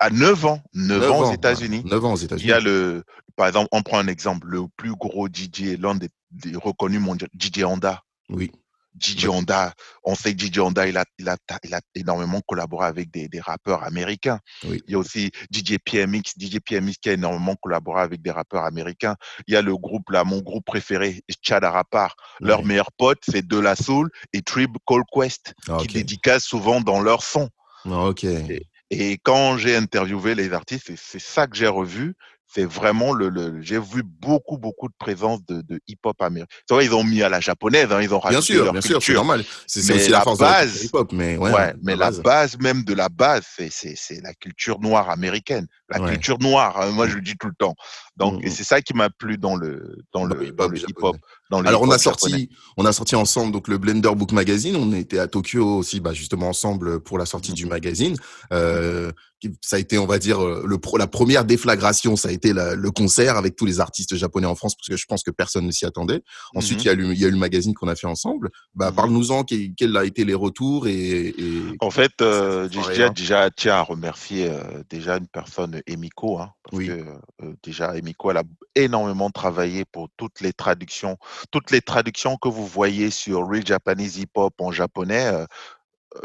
À 0.00 0.10
9 0.10 0.44
ans, 0.46 0.60
9, 0.74 1.00
9 1.00 1.10
ans 1.10 1.20
aux 1.20 1.32
États-Unis. 1.32 1.82
9 1.84 2.04
ans 2.04 2.12
aux 2.12 2.16
États-Unis. 2.16 2.44
Il 2.44 2.50
y 2.50 2.52
a 2.52 2.60
le, 2.60 3.04
par 3.36 3.46
exemple, 3.46 3.68
on 3.72 3.82
prend 3.82 3.98
un 3.98 4.08
exemple, 4.08 4.48
le 4.48 4.62
plus 4.76 4.94
gros 4.96 5.28
DJ, 5.28 5.78
l'un 5.78 5.94
des, 5.94 6.08
des 6.30 6.56
reconnus 6.56 7.00
mondiaux, 7.00 7.28
DJ 7.38 7.62
Honda. 7.64 8.02
Oui. 8.28 8.50
DJ 8.98 9.28
Honda, 9.28 9.72
on 10.04 10.14
sait 10.14 10.34
que 10.34 10.44
DJ 10.44 10.58
Honda, 10.60 10.86
il 10.86 10.96
a, 10.96 11.04
il 11.18 11.28
a, 11.28 11.36
il 11.64 11.74
a 11.74 11.80
énormément 11.94 12.40
collaboré 12.46 12.86
avec 12.86 13.10
des, 13.10 13.28
des 13.28 13.40
rappeurs 13.40 13.82
américains. 13.84 14.38
Oui. 14.64 14.82
Il 14.86 14.92
y 14.92 14.94
a 14.94 14.98
aussi 14.98 15.30
DJ 15.52 15.76
PMX, 15.84 16.32
DJ 16.38 16.58
PMX 16.60 16.94
qui 17.00 17.10
a 17.10 17.12
énormément 17.12 17.56
collaboré 17.56 18.00
avec 18.02 18.22
des 18.22 18.30
rappeurs 18.30 18.64
américains. 18.64 19.16
Il 19.46 19.54
y 19.54 19.56
a 19.56 19.62
le 19.62 19.76
groupe 19.76 20.10
là, 20.10 20.24
mon 20.24 20.40
groupe 20.40 20.64
préféré, 20.64 21.22
Chad 21.42 21.64
Arapar. 21.64 22.14
Oui. 22.40 22.48
Leur 22.48 22.64
meilleur 22.64 22.90
pote, 22.92 23.20
c'est 23.28 23.46
De 23.46 23.58
La 23.58 23.76
Soul 23.76 24.10
et 24.32 24.42
Trib 24.42 24.76
Call 24.86 25.02
Quest, 25.12 25.54
Ah, 25.68 25.76
qui 25.78 25.86
ok. 25.86 25.92
dédicacent 25.92 26.44
souvent 26.44 26.80
dans 26.80 27.00
leur 27.00 27.22
son. 27.22 27.48
Ah, 27.84 28.06
ok. 28.06 28.24
Et, 28.24 28.66
et 28.90 29.18
quand 29.18 29.58
j'ai 29.58 29.76
interviewé 29.76 30.34
les 30.34 30.52
artistes, 30.52 30.92
c'est 30.96 31.20
ça 31.20 31.46
que 31.46 31.56
j'ai 31.56 31.66
revu. 31.66 32.14
C'est 32.56 32.64
vraiment 32.64 33.12
le, 33.12 33.28
le 33.28 33.60
j'ai 33.60 33.78
vu 33.78 34.02
beaucoup 34.02 34.56
beaucoup 34.56 34.88
de 34.88 34.94
présence 34.98 35.44
de, 35.44 35.60
de 35.60 35.78
hip-hop 35.88 36.16
américain. 36.22 36.48
C'est 36.66 36.72
vrai 36.74 36.86
ils 36.86 36.94
ont 36.94 37.04
mis 37.04 37.22
à 37.22 37.28
la 37.28 37.38
japonaise, 37.38 37.88
hein, 37.92 38.00
ils 38.00 38.14
ont 38.14 38.18
Bien 38.18 38.30
rajouté 38.30 38.54
sûr, 38.54 38.64
leur 38.64 38.72
bien 38.72 38.80
culture. 38.80 39.02
sûr, 39.02 39.12
c'est 39.12 39.14
normal. 39.14 39.44
C'est 39.66 39.94
aussi 39.94 40.08
la, 40.10 40.18
la 40.18 40.24
force 40.24 40.38
base- 40.38 40.84
hip-hop, 40.84 41.12
mais 41.12 41.36
ouais, 41.36 41.52
Ouais, 41.52 41.74
mais 41.82 41.96
la 41.96 42.06
base. 42.06 42.22
base 42.22 42.58
même 42.58 42.82
de 42.84 42.94
la 42.94 43.10
base, 43.10 43.44
c'est 43.58 43.68
c'est 43.70 44.22
la 44.22 44.32
culture 44.32 44.80
noire 44.80 45.10
américaine, 45.10 45.66
la 45.90 46.00
Ouais. 46.02 46.10
culture 46.12 46.38
noire. 46.40 46.80
hein, 46.80 46.90
moi, 46.90 47.06
je 47.08 47.16
le 47.16 47.22
dis 47.22 47.34
tout 47.38 47.46
le 47.48 47.54
temps. 47.58 47.74
Donc, 48.16 48.40
Mm, 48.42 48.46
et 48.46 48.48
mm. 48.48 48.52
c'est 48.52 48.64
ça 48.64 48.80
qui 48.80 48.94
m'a 48.94 49.10
plu 49.10 49.36
dans 49.38 49.56
le 49.56 49.98
dans 50.12 50.20
Dans 50.26 50.34
le 50.34 50.40
le 50.40 50.46
hip-hop 50.48 51.16
Alors 51.52 51.82
on 51.82 51.90
a 51.90 51.98
japonais. 51.98 51.98
sorti, 51.98 52.50
on 52.76 52.84
a 52.84 52.92
sorti 52.92 53.14
ensemble 53.14 53.52
donc 53.52 53.68
le 53.68 53.78
Blender 53.78 54.14
Book 54.16 54.32
Magazine. 54.32 54.74
On 54.76 54.92
était 54.94 55.18
à 55.18 55.28
Tokyo 55.28 55.76
aussi, 55.78 56.00
bah, 56.00 56.12
justement 56.12 56.48
ensemble 56.48 57.00
pour 57.00 57.18
la 57.18 57.26
sortie 57.26 57.52
du 57.52 57.66
magazine. 57.66 58.16
Euh, 58.52 59.12
ça 59.60 59.76
a 59.76 59.78
été, 59.78 59.98
on 59.98 60.06
va 60.06 60.18
dire, 60.18 60.42
euh, 60.42 60.64
le 60.66 60.78
pro- 60.78 60.96
la 60.96 61.06
première 61.06 61.44
déflagration. 61.44 62.16
Ça 62.16 62.30
a 62.30 62.32
été 62.32 62.52
la- 62.54 62.74
le 62.74 62.90
concert 62.90 63.36
avec 63.36 63.54
tous 63.54 63.66
les 63.66 63.78
artistes 63.80 64.16
japonais 64.16 64.46
en 64.46 64.54
France, 64.56 64.74
parce 64.74 64.88
que 64.88 64.96
je 64.96 65.04
pense 65.06 65.22
que 65.22 65.30
personne 65.30 65.66
ne 65.66 65.70
s'y 65.70 65.84
attendait. 65.84 66.22
Ensuite, 66.54 66.82
il 66.82 66.86
y 66.86 66.90
a 66.90 66.94
eu, 66.94 67.12
il 67.12 67.20
y 67.20 67.24
a 67.24 67.28
eu 67.28 67.32
le 67.32 67.36
magazine 67.36 67.74
qu'on 67.74 67.86
a 67.86 67.94
fait 67.94 68.06
ensemble. 68.08 68.50
Bah, 68.74 68.90
parle-nous-en. 68.92 69.44
Quels 69.44 69.96
a 69.96 70.04
été 70.04 70.24
les 70.24 70.34
retours 70.34 70.88
et, 70.88 71.28
et... 71.28 71.62
En 71.80 71.90
fait, 71.90 72.12
euh, 72.22 72.66
tiens 72.94 73.10
déjà 73.10 73.50
tiens 73.50 73.74
à 73.74 73.82
remercier 73.82 74.48
euh, 74.48 74.82
déjà 74.88 75.18
une 75.18 75.28
personne, 75.28 75.75
Emiko, 75.86 76.40
hein, 76.40 76.52
parce 76.62 76.76
Oui. 76.76 76.86
que 76.86 77.04
euh, 77.42 77.54
déjà 77.62 77.96
Emiko, 77.96 78.30
elle 78.30 78.38
a 78.38 78.42
énormément 78.74 79.30
travaillé 79.30 79.84
pour 79.84 80.08
toutes 80.16 80.40
les 80.40 80.52
traductions, 80.52 81.16
toutes 81.50 81.70
les 81.70 81.80
traductions 81.80 82.36
que 82.36 82.48
vous 82.48 82.66
voyez 82.66 83.10
sur 83.10 83.46
Real 83.46 83.66
Japanese 83.66 84.18
Hip 84.18 84.30
Hop 84.34 84.54
en 84.60 84.72
japonais. 84.72 85.26
euh, 85.26 85.46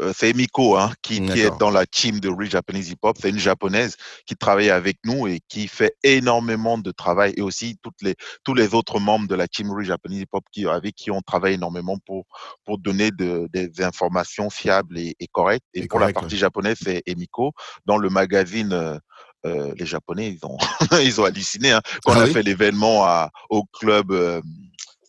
euh, 0.00 0.12
c'est 0.16 0.30
Emiko 0.30 0.76
hein, 0.76 0.92
qui, 1.02 1.16
est 1.16 1.58
dans 1.58 1.70
la 1.70 1.86
team 1.86 2.20
de 2.20 2.28
Real 2.28 2.50
Japanese 2.50 2.90
Hip 2.90 2.98
Hop. 3.02 3.16
C'est 3.20 3.30
une 3.30 3.38
japonaise 3.38 3.96
qui 4.26 4.36
travaille 4.36 4.70
avec 4.70 4.98
nous 5.04 5.26
et 5.26 5.40
qui 5.48 5.68
fait 5.68 5.94
énormément 6.02 6.78
de 6.78 6.90
travail 6.90 7.34
et 7.36 7.42
aussi 7.42 7.76
toutes 7.82 8.00
les, 8.02 8.14
tous 8.44 8.54
les 8.54 8.74
autres 8.74 9.00
membres 9.00 9.28
de 9.28 9.34
la 9.34 9.48
team 9.48 9.70
Real 9.70 9.84
Japanese 9.84 10.22
Hip 10.22 10.28
Hop 10.32 10.44
qui, 10.52 10.66
avec 10.66 10.94
qui 10.94 11.10
on 11.10 11.20
travaille 11.20 11.54
énormément 11.54 11.98
pour, 12.06 12.24
pour 12.64 12.78
donner 12.78 13.10
de, 13.10 13.48
des 13.52 13.82
informations 13.82 14.50
fiables 14.50 14.98
et, 14.98 15.16
correctes. 15.32 15.66
Et, 15.74 15.86
pour 15.86 15.98
la 15.98 16.12
partie 16.12 16.36
japonaise, 16.36 16.78
c'est 16.82 17.02
Emiko. 17.06 17.52
Dans 17.86 17.98
le 17.98 18.08
magazine 18.08 18.72
euh, 18.72 18.98
euh, 19.46 19.72
les 19.76 19.86
Japonais, 19.86 20.30
ils 20.30 20.46
ont, 20.46 20.58
ils 21.02 21.20
ont 21.20 21.24
halluciné. 21.24 21.72
Hein. 21.72 21.82
Quand 22.04 22.12
on 22.12 22.20
ah 22.20 22.22
a 22.22 22.26
fait 22.26 22.42
l'événement 22.42 23.28
au 23.50 23.64
club, 23.64 24.12
euh, 24.12 24.40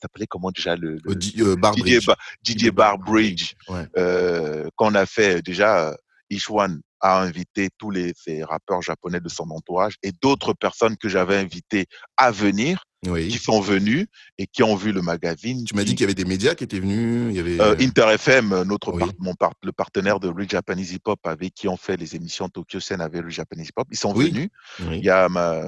s'appelait 0.04 0.28
comment 0.28 0.52
déjà 0.52 0.76
le, 0.76 0.98
le 1.04 1.42
euh, 1.42 1.56
Bar 1.56 1.76
Didier, 1.76 2.00
Didier, 2.44 2.72
Bar 2.72 2.98
Bridge. 2.98 3.54
Euh, 3.98 4.68
quand 4.76 4.92
on 4.92 4.96
a 4.96 5.06
fait 5.06 5.42
déjà, 5.42 5.96
Ishwan 6.30 6.82
a 7.04 7.22
invité 7.22 7.70
tous 7.78 7.92
les 7.92 8.14
ces 8.16 8.44
rappeurs 8.44 8.82
japonais 8.82 9.20
de 9.20 9.30
son 9.30 9.50
entourage 9.52 9.96
et 10.02 10.12
d'autres 10.22 10.54
personnes 10.54 10.98
que 10.98 11.10
j'avais 11.10 11.38
invitées 11.38 11.86
à 12.18 12.32
venir 12.32 12.86
qui 13.04 13.38
sont 13.38 13.60
venus 13.60 14.08
et 14.38 14.48
qui 14.48 14.64
ont 14.64 14.76
vu 14.76 14.94
le 14.94 15.02
magazine. 15.02 15.66
Tu 15.66 15.76
m'as 15.76 15.84
dit 15.84 15.92
qu'il 15.92 16.02
y 16.02 16.04
avait 16.06 16.14
des 16.14 16.24
médias 16.24 16.56
qui 16.56 16.64
étaient 16.64 16.80
venus. 16.80 17.28
Il 17.32 17.36
y 17.36 17.40
avait... 17.40 17.60
Euh, 17.60 17.76
Inter 17.82 18.08
FM, 18.14 18.64
notre 18.64 18.94
mon 19.20 19.34
le 19.64 19.72
partenaire 19.74 20.22
de 20.22 20.30
Real 20.30 20.50
Japanese 20.50 20.94
Hip 20.94 21.02
Hop 21.06 21.20
avec 21.26 21.54
qui 21.54 21.68
on 21.68 21.76
fait 21.76 21.98
les 21.98 22.16
émissions 22.16 22.48
Tokyo 22.48 22.80
Sen 22.80 23.02
avec 23.02 23.22
Real 23.22 23.32
Japanese 23.32 23.68
Hip 23.68 23.74
Hop, 23.76 23.88
ils 23.92 23.98
sont 23.98 24.14
venus. 24.14 24.50
Il 24.80 25.04
y 25.04 25.10
a 25.10 25.28
ma, 25.28 25.62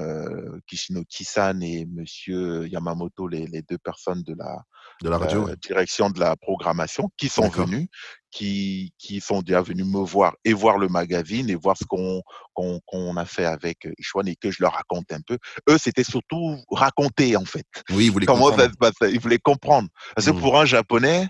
Kishino 0.66 1.04
Kisan 1.04 1.60
et 1.60 1.84
Monsieur 1.84 2.66
Yamamoto, 2.68 3.28
les, 3.28 3.46
les 3.46 3.60
deux 3.60 3.78
personnes 3.78 4.22
de 4.22 4.34
la, 4.38 4.64
de 5.02 5.08
la 5.08 5.18
radio, 5.18 5.48
direction 5.62 6.10
de 6.10 6.20
la 6.20 6.36
programmation, 6.36 7.10
qui 7.16 7.28
sont 7.28 7.48
venus, 7.48 7.88
qui, 8.30 8.92
qui 8.98 9.20
sont 9.20 9.40
déjà 9.42 9.62
venus 9.62 9.86
me 9.86 10.04
voir 10.04 10.34
et 10.44 10.52
voir 10.52 10.78
le 10.78 10.88
magazine 10.88 11.48
et 11.48 11.54
voir 11.54 11.76
ce 11.76 11.84
qu'on 11.84 12.22
qu'on 12.54 13.16
a 13.16 13.24
fait 13.24 13.44
avec 13.44 13.88
Ishwan 13.98 14.28
et 14.28 14.36
que 14.36 14.50
je 14.50 14.58
leur 14.60 14.72
raconte 14.72 15.12
un 15.12 15.20
peu. 15.26 15.38
Eux, 15.68 15.78
c'était 15.78 16.04
surtout 16.04 16.56
raconter 16.70 17.36
en 17.36 17.44
fait. 17.44 17.66
Oui, 17.90 18.06
ils 18.06 18.10
voulaient 18.10 18.26
Comment 18.26 18.50
comprendre. 18.50 18.72
Ça 18.80 19.06
se 19.06 19.12
Ils 19.12 19.20
voulaient 19.20 19.38
comprendre. 19.38 19.88
Parce 20.14 20.26
que 20.26 20.32
mmh. 20.32 20.40
pour 20.40 20.58
un 20.58 20.64
Japonais, 20.64 21.28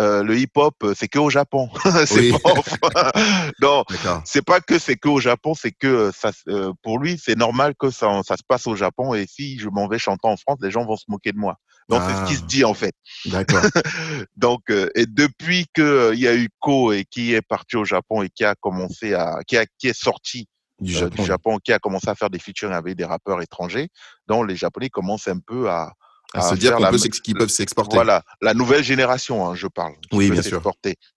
euh, 0.00 0.24
le 0.24 0.36
hip-hop, 0.36 0.74
c'est 0.96 1.08
que 1.08 1.18
au 1.18 1.30
Japon. 1.30 1.68
c'est 2.06 2.32
pas, 2.42 3.12
non, 3.62 3.84
c'est 4.24 4.44
pas 4.44 4.60
que 4.60 4.78
c'est 4.78 4.96
que 4.96 5.08
au 5.08 5.20
Japon, 5.20 5.54
c'est 5.54 5.70
que 5.70 6.10
ça, 6.12 6.32
euh, 6.48 6.72
pour 6.82 6.98
lui, 6.98 7.20
c'est 7.22 7.36
normal 7.36 7.74
que 7.78 7.90
ça, 7.90 8.20
ça, 8.26 8.36
se 8.36 8.42
passe 8.46 8.66
au 8.66 8.74
Japon. 8.74 9.14
Et 9.14 9.26
si 9.28 9.58
je 9.58 9.68
m'en 9.68 9.86
vais 9.86 9.98
chanter 9.98 10.26
en 10.26 10.36
France, 10.36 10.58
les 10.62 10.70
gens 10.70 10.84
vont 10.84 10.96
se 10.96 11.04
moquer 11.08 11.32
de 11.32 11.38
moi. 11.38 11.56
Donc 11.88 12.02
c'est 12.08 12.16
ce 12.16 12.28
qui 12.28 12.34
se 12.36 12.42
ah. 12.42 12.46
dit 12.48 12.64
en 12.64 12.74
fait. 12.74 12.94
D'accord. 13.26 13.62
Donc 14.36 14.62
euh, 14.70 14.88
et 14.94 15.06
depuis 15.06 15.66
que 15.72 16.12
il 16.14 16.20
y 16.20 16.28
a 16.28 16.34
eu 16.34 16.48
Ko 16.58 16.92
et 16.92 17.04
qui 17.04 17.34
est 17.34 17.42
parti 17.42 17.76
au 17.76 17.84
Japon 17.84 18.22
et 18.22 18.30
qui 18.30 18.44
a 18.44 18.54
commencé 18.54 19.14
à 19.14 19.38
qui 19.46 19.56
a 19.56 19.66
qui 19.78 19.88
est 19.88 19.98
sorti 19.98 20.48
du 20.80 20.92
Japon. 20.92 21.22
du 21.22 21.24
Japon, 21.24 21.58
qui 21.62 21.72
a 21.72 21.78
commencé 21.78 22.08
à 22.08 22.14
faire 22.14 22.30
des 22.30 22.38
features 22.38 22.72
avec 22.72 22.96
des 22.96 23.04
rappeurs 23.04 23.40
étrangers, 23.42 23.88
donc 24.26 24.48
les 24.48 24.56
Japonais 24.56 24.88
commencent 24.88 25.28
un 25.28 25.38
peu 25.38 25.70
à 25.70 25.92
à, 26.34 26.42
se 26.42 26.54
dire 26.54 26.76
qu'ils 27.22 27.34
peuvent 27.34 27.48
s'exporter. 27.48 27.94
Voilà, 27.94 28.22
la 28.42 28.54
nouvelle 28.54 28.84
génération, 28.84 29.46
hein, 29.46 29.54
je 29.54 29.66
parle. 29.66 29.94
Oui, 30.12 30.30
bien 30.30 30.42
sûr. 30.42 30.62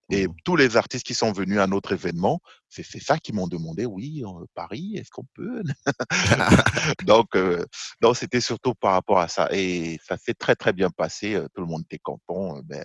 Et 0.09 0.27
mmh. 0.27 0.33
tous 0.45 0.55
les 0.55 0.77
artistes 0.77 1.05
qui 1.05 1.13
sont 1.13 1.33
venus 1.33 1.59
à 1.59 1.67
notre 1.67 1.91
événement, 1.91 2.39
c'est 2.69 2.83
ça 3.01 3.17
qu'ils 3.17 3.35
m'ont 3.35 3.47
demandé. 3.47 3.85
Oui, 3.85 4.23
Paris, 4.55 4.93
est-ce 4.95 5.09
qu'on 5.11 5.25
peut? 5.33 5.63
Donc, 7.05 7.35
euh, 7.35 7.65
c'était 8.13 8.41
surtout 8.41 8.73
par 8.73 8.93
rapport 8.93 9.19
à 9.19 9.27
ça. 9.27 9.49
Et 9.51 9.99
ça 10.07 10.17
s'est 10.17 10.33
très 10.33 10.55
très 10.55 10.73
bien 10.73 10.89
passé. 10.89 11.35
Euh, 11.35 11.47
tout 11.53 11.61
le 11.61 11.67
monde 11.67 11.83
était 11.83 11.99
content. 11.99 12.57
Euh, 12.57 12.61
ben, 12.63 12.83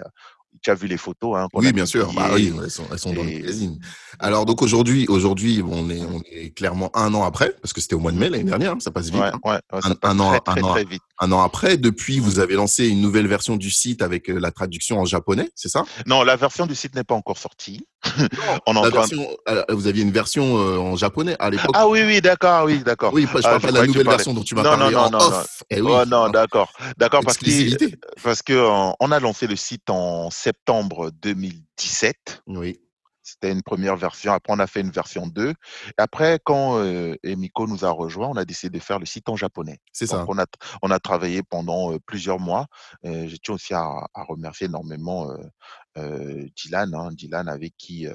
tu 0.60 0.70
as 0.70 0.74
vu 0.74 0.86
les 0.86 0.96
photos. 0.96 1.36
Hein, 1.36 1.48
oui, 1.54 1.72
bien 1.72 1.86
sûr. 1.86 2.12
Bah, 2.12 2.30
oui, 2.34 2.52
elles 2.62 2.70
sont, 2.70 2.84
elles 2.90 2.98
sont 2.98 3.12
dans 3.12 3.22
le 3.22 3.32
magazine. 3.32 3.78
Alors, 4.18 4.44
donc 4.44 4.62
aujourd'hui, 4.62 5.06
aujourd'hui, 5.08 5.62
on 5.66 5.88
est, 5.88 6.02
on 6.02 6.20
est 6.30 6.50
clairement 6.50 6.90
un 6.94 7.14
an 7.14 7.24
après, 7.24 7.54
parce 7.62 7.72
que 7.72 7.80
c'était 7.80 7.94
au 7.94 8.00
mois 8.00 8.12
de 8.12 8.18
mai 8.18 8.28
l'année 8.28 8.44
dernière, 8.44 8.72
hein, 8.72 8.80
ça 8.80 8.90
passe 8.90 9.06
vite. 9.06 9.20
Ouais, 9.20 9.30
hein. 9.32 9.40
ouais, 9.44 9.58
un, 9.70 9.94
passe 9.94 10.20
an, 10.20 10.38
très, 10.40 10.40
très, 10.40 10.60
très, 10.60 10.84
vite. 10.84 11.02
Un 11.22 11.30
an 11.30 11.40
après, 11.40 11.76
depuis, 11.76 12.18
vous 12.18 12.40
avez 12.40 12.54
lancé 12.54 12.88
une 12.88 13.00
nouvelle 13.00 13.28
version 13.28 13.56
du 13.56 13.70
site 13.70 14.02
avec 14.02 14.28
euh, 14.28 14.40
la 14.40 14.50
traduction 14.50 14.98
en 14.98 15.04
japonais, 15.04 15.52
c'est 15.54 15.68
ça? 15.68 15.84
Non, 16.04 16.24
la 16.24 16.34
version 16.34 16.66
du 16.66 16.74
site 16.74 16.96
n'est 16.96 17.04
pas 17.04 17.14
encore 17.14 17.38
sortie. 17.38 17.86
on 18.66 18.74
en 18.74 18.82
version, 18.90 19.24
euh, 19.48 19.62
vous 19.68 19.86
aviez 19.86 20.02
une 20.02 20.10
version 20.10 20.58
euh, 20.58 20.78
en 20.78 20.96
japonais 20.96 21.36
à 21.38 21.48
l'époque. 21.48 21.70
Ah 21.74 21.86
oui, 21.86 22.02
oui, 22.04 22.20
d'accord, 22.20 22.64
oui, 22.64 22.82
d'accord. 22.84 23.14
Oui, 23.14 23.22
je 23.22 23.40
parle 23.40 23.54
ah, 23.56 23.60
pas 23.60 23.70
de 23.70 23.78
la 23.78 23.86
nouvelle 23.86 24.08
version 24.08 24.34
dont 24.34 24.42
tu 24.42 24.56
m'as 24.56 24.64
parlé 24.64 24.92
non, 24.92 25.10
non, 25.10 25.16
en 25.16 25.20
off. 25.20 25.62
Eh 25.70 25.80
oui, 25.80 25.92
oh, 25.94 26.04
non, 26.04 26.28
d'accord, 26.28 26.72
d'accord, 26.96 27.22
parce 27.24 27.38
que 27.38 27.46
parce 28.22 28.42
que 28.42 28.54
on 28.98 29.12
a 29.12 29.20
lancé 29.20 29.46
le 29.46 29.54
site 29.54 29.90
en 29.90 30.28
septembre 30.30 31.12
2017. 31.22 32.42
Oui. 32.48 32.80
C'était 33.22 33.52
une 33.52 33.62
première 33.62 33.96
version. 33.96 34.32
Après, 34.32 34.52
on 34.52 34.58
a 34.58 34.66
fait 34.66 34.80
une 34.80 34.90
version 34.90 35.26
2. 35.26 35.54
après, 35.96 36.40
quand 36.44 36.78
euh, 36.78 37.14
Emiko 37.22 37.66
nous 37.66 37.84
a 37.84 37.90
rejoint, 37.90 38.28
on 38.28 38.36
a 38.36 38.44
décidé 38.44 38.78
de 38.78 38.82
faire 38.82 38.98
le 38.98 39.06
site 39.06 39.28
en 39.28 39.36
japonais. 39.36 39.78
C'est 39.92 40.06
ça. 40.06 40.24
On 40.28 40.38
a, 40.38 40.46
on 40.82 40.90
a 40.90 40.98
travaillé 40.98 41.42
pendant 41.42 41.92
euh, 41.92 41.98
plusieurs 42.04 42.40
mois. 42.40 42.66
Euh, 43.04 43.26
J'ai 43.28 43.38
tiens 43.38 43.54
aussi 43.54 43.74
à, 43.74 43.84
à, 44.14 44.24
remercier 44.24 44.66
énormément 44.66 45.30
euh, 45.98 46.46
Dylan, 46.56 46.94
hein, 46.94 47.10
Dylan 47.12 47.48
avec 47.48 47.74
qui 47.76 48.06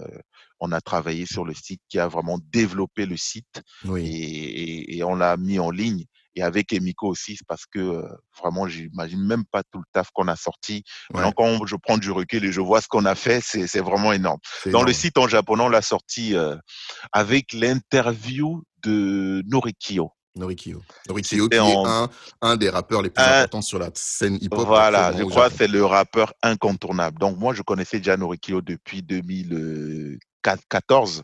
on 0.60 0.72
a 0.72 0.82
travaillé 0.82 1.26
sur 1.26 1.46
le 1.46 1.54
site, 1.54 1.82
qui 1.90 2.00
a 2.00 2.08
vraiment 2.08 2.40
développé 2.52 3.06
le 3.06 3.18
site 3.18 3.62
oui. 3.86 4.06
et, 4.08 4.62
et, 4.62 4.98
et, 4.98 5.04
on 5.04 5.16
l'a 5.16 5.38
mis 5.38 5.60
en 5.60 5.70
ligne 5.70 6.06
et 6.38 6.44
avec 6.44 6.72
Emiko 6.72 7.08
aussi, 7.08 7.36
parce 7.48 7.66
que 7.66 7.80
euh, 7.80 8.08
vraiment, 8.40 8.68
j'imagine 8.68 9.26
même 9.26 9.44
pas 9.46 9.64
tout 9.64 9.80
le 9.80 9.86
taf 9.92 10.12
qu'on 10.14 10.28
a 10.28 10.36
sorti. 10.36 10.84
Ouais. 11.12 11.22
Maintenant, 11.22 11.32
quand 11.32 11.66
je 11.66 11.76
prends 11.76 11.98
du 11.98 12.12
recul 12.12 12.46
et 12.46 12.52
je 12.52 12.62
vois 12.62 12.80
ce 12.80 12.88
qu'on 12.88 13.06
a 13.06 13.16
fait, 13.16 13.42
c'est 13.42 13.80
vraiment 13.80 14.14
énorme. 14.14 14.38
Dans 14.66 14.70
énorme. 14.70 14.86
le 14.86 14.94
site 14.94 15.18
en 15.18 15.28
japonais, 15.28 15.64
on 15.64 15.70
l'a 15.70 15.82
sorti 15.82 16.36
euh, 16.36 16.56
avec 17.12 17.54
l'interview 17.54 18.62
de 18.84 19.42
Norikio. 19.48 20.12
Norikio. 20.36 20.84
Norikio 21.08 21.50
qui 21.50 21.60
en... 21.60 21.68
est 21.68 21.76
un, 21.88 22.08
un, 22.42 22.56
des 22.56 22.70
rappeurs 22.70 23.02
les 23.02 23.10
plus 23.10 23.24
un... 23.24 23.40
importants 23.40 23.64
sur 23.64 23.80
la 23.80 23.90
scène 23.96 24.38
hip-hop. 24.40 24.68
Voilà, 24.68 25.12
je 25.18 25.24
crois 25.24 25.50
que 25.50 25.56
c'est 25.58 25.68
le 25.68 25.84
rappeur 25.84 26.36
incontournable. 26.44 27.18
Donc 27.18 27.40
moi, 27.40 27.56
je 27.56 27.64
connaissais 27.64 27.98
déjà 27.98 28.16
Norikio 28.16 28.62
depuis 28.62 29.02
2014 29.02 31.24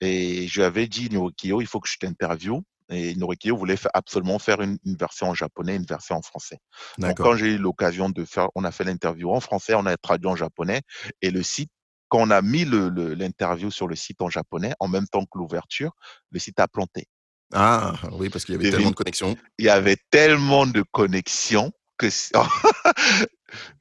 et 0.00 0.46
je 0.46 0.60
lui 0.60 0.64
avais 0.64 0.86
dit, 0.86 1.10
Norikio, 1.10 1.60
il 1.60 1.66
faut 1.66 1.80
que 1.80 1.88
je 1.88 1.96
t'interviewe 1.98 2.62
et 2.88 3.14
Norikio 3.16 3.56
voulait 3.56 3.76
absolument 3.94 4.38
faire 4.38 4.60
une, 4.60 4.78
une, 4.84 4.96
version 4.96 5.28
en 5.28 5.34
japonais, 5.34 5.76
une 5.76 5.86
version 5.86 6.16
en 6.16 6.22
français. 6.22 6.58
Donc 6.98 7.16
quand 7.16 7.36
j'ai 7.36 7.54
eu 7.54 7.58
l'occasion 7.58 8.10
de 8.10 8.24
faire, 8.24 8.48
on 8.54 8.64
a 8.64 8.70
fait 8.70 8.84
l'interview 8.84 9.30
en 9.32 9.40
français, 9.40 9.74
on 9.74 9.86
a 9.86 9.96
traduit 9.96 10.28
en 10.28 10.36
japonais 10.36 10.82
et 11.22 11.30
le 11.30 11.42
site 11.42 11.70
quand 12.08 12.20
on 12.20 12.30
a 12.30 12.42
mis 12.42 12.64
l'interview 12.64 13.70
sur 13.70 13.88
le 13.88 13.96
site 13.96 14.22
en 14.22 14.30
japonais, 14.30 14.72
en 14.80 14.88
même 14.88 15.06
temps 15.08 15.24
que 15.24 15.38
l'ouverture, 15.38 15.92
le 16.30 16.38
site 16.38 16.60
a 16.60 16.68
planté. 16.68 17.08
Ah 17.52 17.94
oui, 18.12 18.28
parce 18.28 18.44
qu'il 18.44 18.54
y 18.54 18.58
avait 18.58 18.70
tellement 18.70 18.90
de 18.90 18.94
connexions. 18.94 19.36
Il 19.58 19.64
y 19.64 19.68
avait 19.68 19.96
tellement 20.10 20.66
de 20.66 20.82
connexions 20.82 21.72
que, 21.96 22.08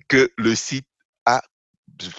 que 0.07 0.31
le 0.37 0.55
site 0.55 0.87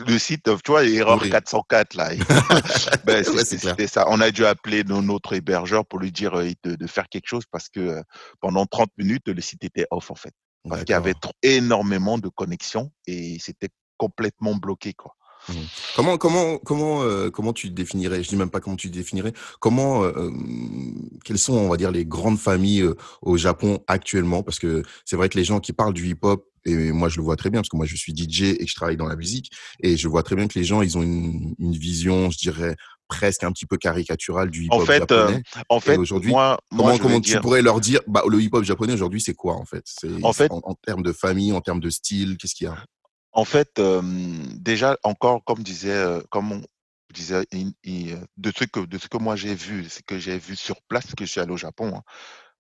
le 0.06 0.18
site, 0.18 0.44
tu 0.64 0.70
vois, 0.70 0.84
erreur 0.84 1.20
oui. 1.22 1.30
404 1.30 1.94
là. 1.94 2.10
ben, 3.04 3.24
C'était 3.24 3.86
ça. 3.86 4.06
On 4.08 4.20
a 4.20 4.30
dû 4.30 4.46
appeler 4.46 4.84
notre 4.84 5.34
hébergeur 5.34 5.84
pour 5.84 5.98
lui 5.98 6.12
dire 6.12 6.38
euh, 6.38 6.50
de, 6.64 6.76
de, 6.76 6.86
faire 6.86 7.08
quelque 7.08 7.28
chose 7.28 7.44
parce 7.50 7.68
que 7.68 7.80
euh, 7.80 8.02
pendant 8.40 8.66
30 8.66 8.90
minutes, 8.98 9.28
le 9.28 9.40
site 9.40 9.64
était 9.64 9.86
off 9.90 10.10
en 10.10 10.14
fait. 10.14 10.32
Parce 10.68 10.82
qu'il 10.82 10.92
y 10.92 10.96
avait 10.96 11.14
trop, 11.14 11.32
énormément 11.42 12.18
de 12.18 12.28
connexions 12.28 12.90
et 13.06 13.38
c'était 13.40 13.68
complètement 13.98 14.54
bloqué 14.54 14.94
quoi. 14.94 15.14
Mmh. 15.48 15.52
Comment 15.94 16.18
comment 16.18 16.58
comment 16.58 17.02
euh, 17.02 17.30
comment 17.30 17.52
tu 17.52 17.70
définirais 17.70 18.22
Je 18.22 18.28
dis 18.28 18.36
même 18.36 18.50
pas 18.50 18.60
comment 18.60 18.76
tu 18.76 18.88
définirais. 18.88 19.32
Comment 19.60 20.04
euh, 20.04 20.30
quelles 21.24 21.38
sont 21.38 21.54
on 21.54 21.68
va 21.68 21.76
dire 21.76 21.90
les 21.90 22.04
grandes 22.04 22.38
familles 22.38 22.82
euh, 22.82 22.96
au 23.22 23.36
Japon 23.36 23.80
actuellement? 23.86 24.42
Parce 24.42 24.58
que 24.58 24.82
c'est 25.04 25.16
vrai 25.16 25.28
que 25.28 25.38
les 25.38 25.44
gens 25.44 25.60
qui 25.60 25.72
parlent 25.72 25.94
du 25.94 26.08
hip-hop 26.08 26.44
et 26.64 26.90
moi 26.90 27.08
je 27.08 27.18
le 27.18 27.22
vois 27.22 27.36
très 27.36 27.50
bien 27.50 27.60
parce 27.60 27.68
que 27.68 27.76
moi 27.76 27.86
je 27.86 27.94
suis 27.94 28.12
DJ 28.12 28.42
et 28.42 28.58
que 28.58 28.70
je 28.70 28.74
travaille 28.74 28.96
dans 28.96 29.06
la 29.06 29.14
musique 29.14 29.52
et 29.80 29.96
je 29.96 30.08
vois 30.08 30.24
très 30.24 30.34
bien 30.34 30.48
que 30.48 30.58
les 30.58 30.64
gens 30.64 30.82
ils 30.82 30.98
ont 30.98 31.02
une, 31.02 31.54
une 31.58 31.72
vision, 31.72 32.30
je 32.30 32.38
dirais 32.38 32.74
presque 33.08 33.44
un 33.44 33.52
petit 33.52 33.66
peu 33.66 33.76
caricaturale 33.76 34.50
du 34.50 34.64
hip-hop 34.64 34.82
en 34.82 34.84
fait, 34.84 34.98
japonais. 34.98 35.42
Euh, 35.56 35.60
en 35.68 35.80
fait, 35.80 35.96
aujourd'hui, 35.96 36.30
moi, 36.30 36.58
comment, 36.70 36.84
moi, 36.84 36.98
comment 36.98 37.20
tu 37.20 37.30
dire... 37.30 37.40
pourrais 37.40 37.62
leur 37.62 37.80
dire, 37.80 38.00
bah, 38.06 38.22
le 38.28 38.40
hip-hop 38.40 38.64
japonais 38.64 38.92
aujourd'hui, 38.92 39.20
c'est 39.20 39.34
quoi 39.34 39.54
en 39.54 39.64
fait? 39.64 39.84
En 40.22 40.32
fait, 40.32 40.50
en, 40.50 40.60
en, 40.64 40.74
termes 40.74 41.02
de 41.02 41.12
famille, 41.12 41.52
en 41.52 41.60
termes 41.60 41.80
de 41.80 41.90
style, 41.90 42.36
qu'est-ce 42.36 42.54
qu'il 42.54 42.66
y 42.66 42.70
a? 42.70 42.76
En 43.36 43.44
fait, 43.44 43.78
euh, 43.78 44.00
déjà 44.54 44.96
encore, 45.02 45.44
comme 45.44 45.62
disait, 45.62 45.90
euh, 45.90 46.22
comme 46.30 46.52
on 46.52 46.62
disait, 47.12 47.44
de 47.52 48.52
ce 48.56 48.64
que 48.64 48.80
de 48.80 48.96
ce 48.96 49.08
que 49.08 49.18
moi 49.18 49.36
j'ai 49.36 49.54
vu, 49.54 49.88
ce 49.90 50.00
que 50.00 50.18
j'ai 50.18 50.38
vu 50.38 50.56
sur 50.56 50.80
place, 50.88 51.14
que 51.14 51.26
je 51.26 51.30
suis 51.32 51.40
allé 51.40 51.52
au 51.52 51.58
Japon 51.58 51.96
hein, 51.96 52.02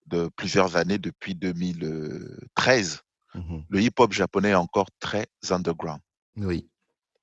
de 0.04 0.28
plusieurs 0.36 0.76
années 0.76 0.98
depuis 0.98 1.34
2013, 1.34 3.00
mmh 3.34 3.58
le 3.70 3.80
hip-hop 3.80 4.12
japonais 4.12 4.50
est 4.50 4.54
encore 4.54 4.88
très 5.00 5.26
underground. 5.50 6.00
Oui 6.36 6.68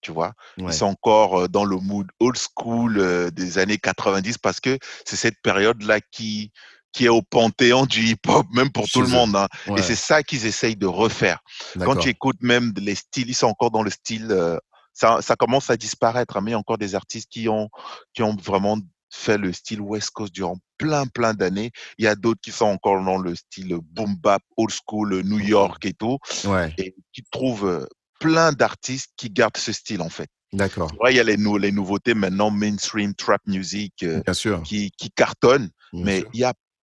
tu 0.01 0.11
vois? 0.11 0.33
Ouais. 0.57 0.65
Ils 0.65 0.73
sont 0.73 0.87
encore 0.87 1.47
dans 1.47 1.63
le 1.63 1.77
mood 1.77 2.05
old 2.19 2.37
school 2.37 3.31
des 3.31 3.57
années 3.57 3.77
90 3.77 4.37
parce 4.37 4.59
que 4.59 4.77
c'est 5.05 5.15
cette 5.15 5.41
période-là 5.41 6.01
qui, 6.01 6.51
qui 6.93 7.05
est 7.05 7.09
au 7.09 7.21
panthéon 7.21 7.85
du 7.85 8.01
hip-hop, 8.05 8.45
même 8.53 8.71
pour 8.71 8.87
tout 8.87 9.01
le 9.01 9.07
monde. 9.07 9.35
Hein. 9.35 9.47
Ouais. 9.67 9.79
Et 9.79 9.83
c'est 9.83 9.95
ça 9.95 10.23
qu'ils 10.23 10.45
essayent 10.45 10.75
de 10.75 10.85
refaire. 10.85 11.39
Quand 11.79 11.95
tu 11.97 12.09
écoutes 12.09 12.41
même 12.41 12.73
les 12.77 12.95
styles, 12.95 13.29
ils 13.29 13.35
sont 13.35 13.47
encore 13.47 13.71
dans 13.71 13.83
le 13.83 13.89
style 13.89 14.27
euh, 14.31 14.57
ça, 14.93 15.21
ça 15.21 15.35
commence 15.35 15.69
à 15.69 15.77
disparaître, 15.77 16.37
hein, 16.37 16.41
mais 16.41 16.51
il 16.51 16.53
y 16.53 16.55
a 16.55 16.59
encore 16.59 16.77
des 16.77 16.95
artistes 16.95 17.29
qui 17.29 17.49
ont, 17.49 17.69
qui 18.13 18.21
ont 18.21 18.35
vraiment 18.35 18.77
fait 19.09 19.37
le 19.37 19.53
style 19.53 19.81
West 19.81 20.11
Coast 20.11 20.33
durant 20.33 20.57
plein, 20.77 21.05
plein 21.07 21.33
d'années. 21.33 21.71
Il 21.97 22.05
y 22.05 22.07
a 22.07 22.15
d'autres 22.15 22.41
qui 22.41 22.51
sont 22.51 22.65
encore 22.65 23.03
dans 23.03 23.17
le 23.17 23.35
style 23.35 23.77
boom 23.81 24.15
bap, 24.15 24.41
old 24.57 24.71
school, 24.71 25.21
New 25.23 25.39
York 25.39 25.85
et 25.85 25.93
tout. 25.93 26.17
Ouais. 26.45 26.73
Et 26.77 26.95
qui 27.11 27.23
trouvent 27.31 27.67
euh, 27.67 27.85
plein 28.19 28.51
d'artistes 28.51 29.11
qui 29.17 29.29
gardent 29.29 29.57
ce 29.57 29.71
style, 29.71 30.01
en 30.01 30.09
fait. 30.09 30.29
D'accord. 30.51 30.91
Ouais, 30.99 31.13
il 31.13 31.17
y 31.17 31.19
a 31.19 31.23
les, 31.23 31.37
les 31.37 31.71
nouveautés 31.71 32.13
maintenant, 32.13 32.51
mainstream, 32.51 33.13
trap 33.15 33.41
music, 33.47 33.93
euh, 34.03 34.21
Bien 34.23 34.33
sûr. 34.33 34.61
qui, 34.63 34.91
qui 34.97 35.09
cartonnent. 35.09 35.69
Bien 35.91 36.05
mais 36.05 36.19
sûr. 36.19 36.29
il 36.33 36.39
y 36.39 36.43
a 36.43 36.53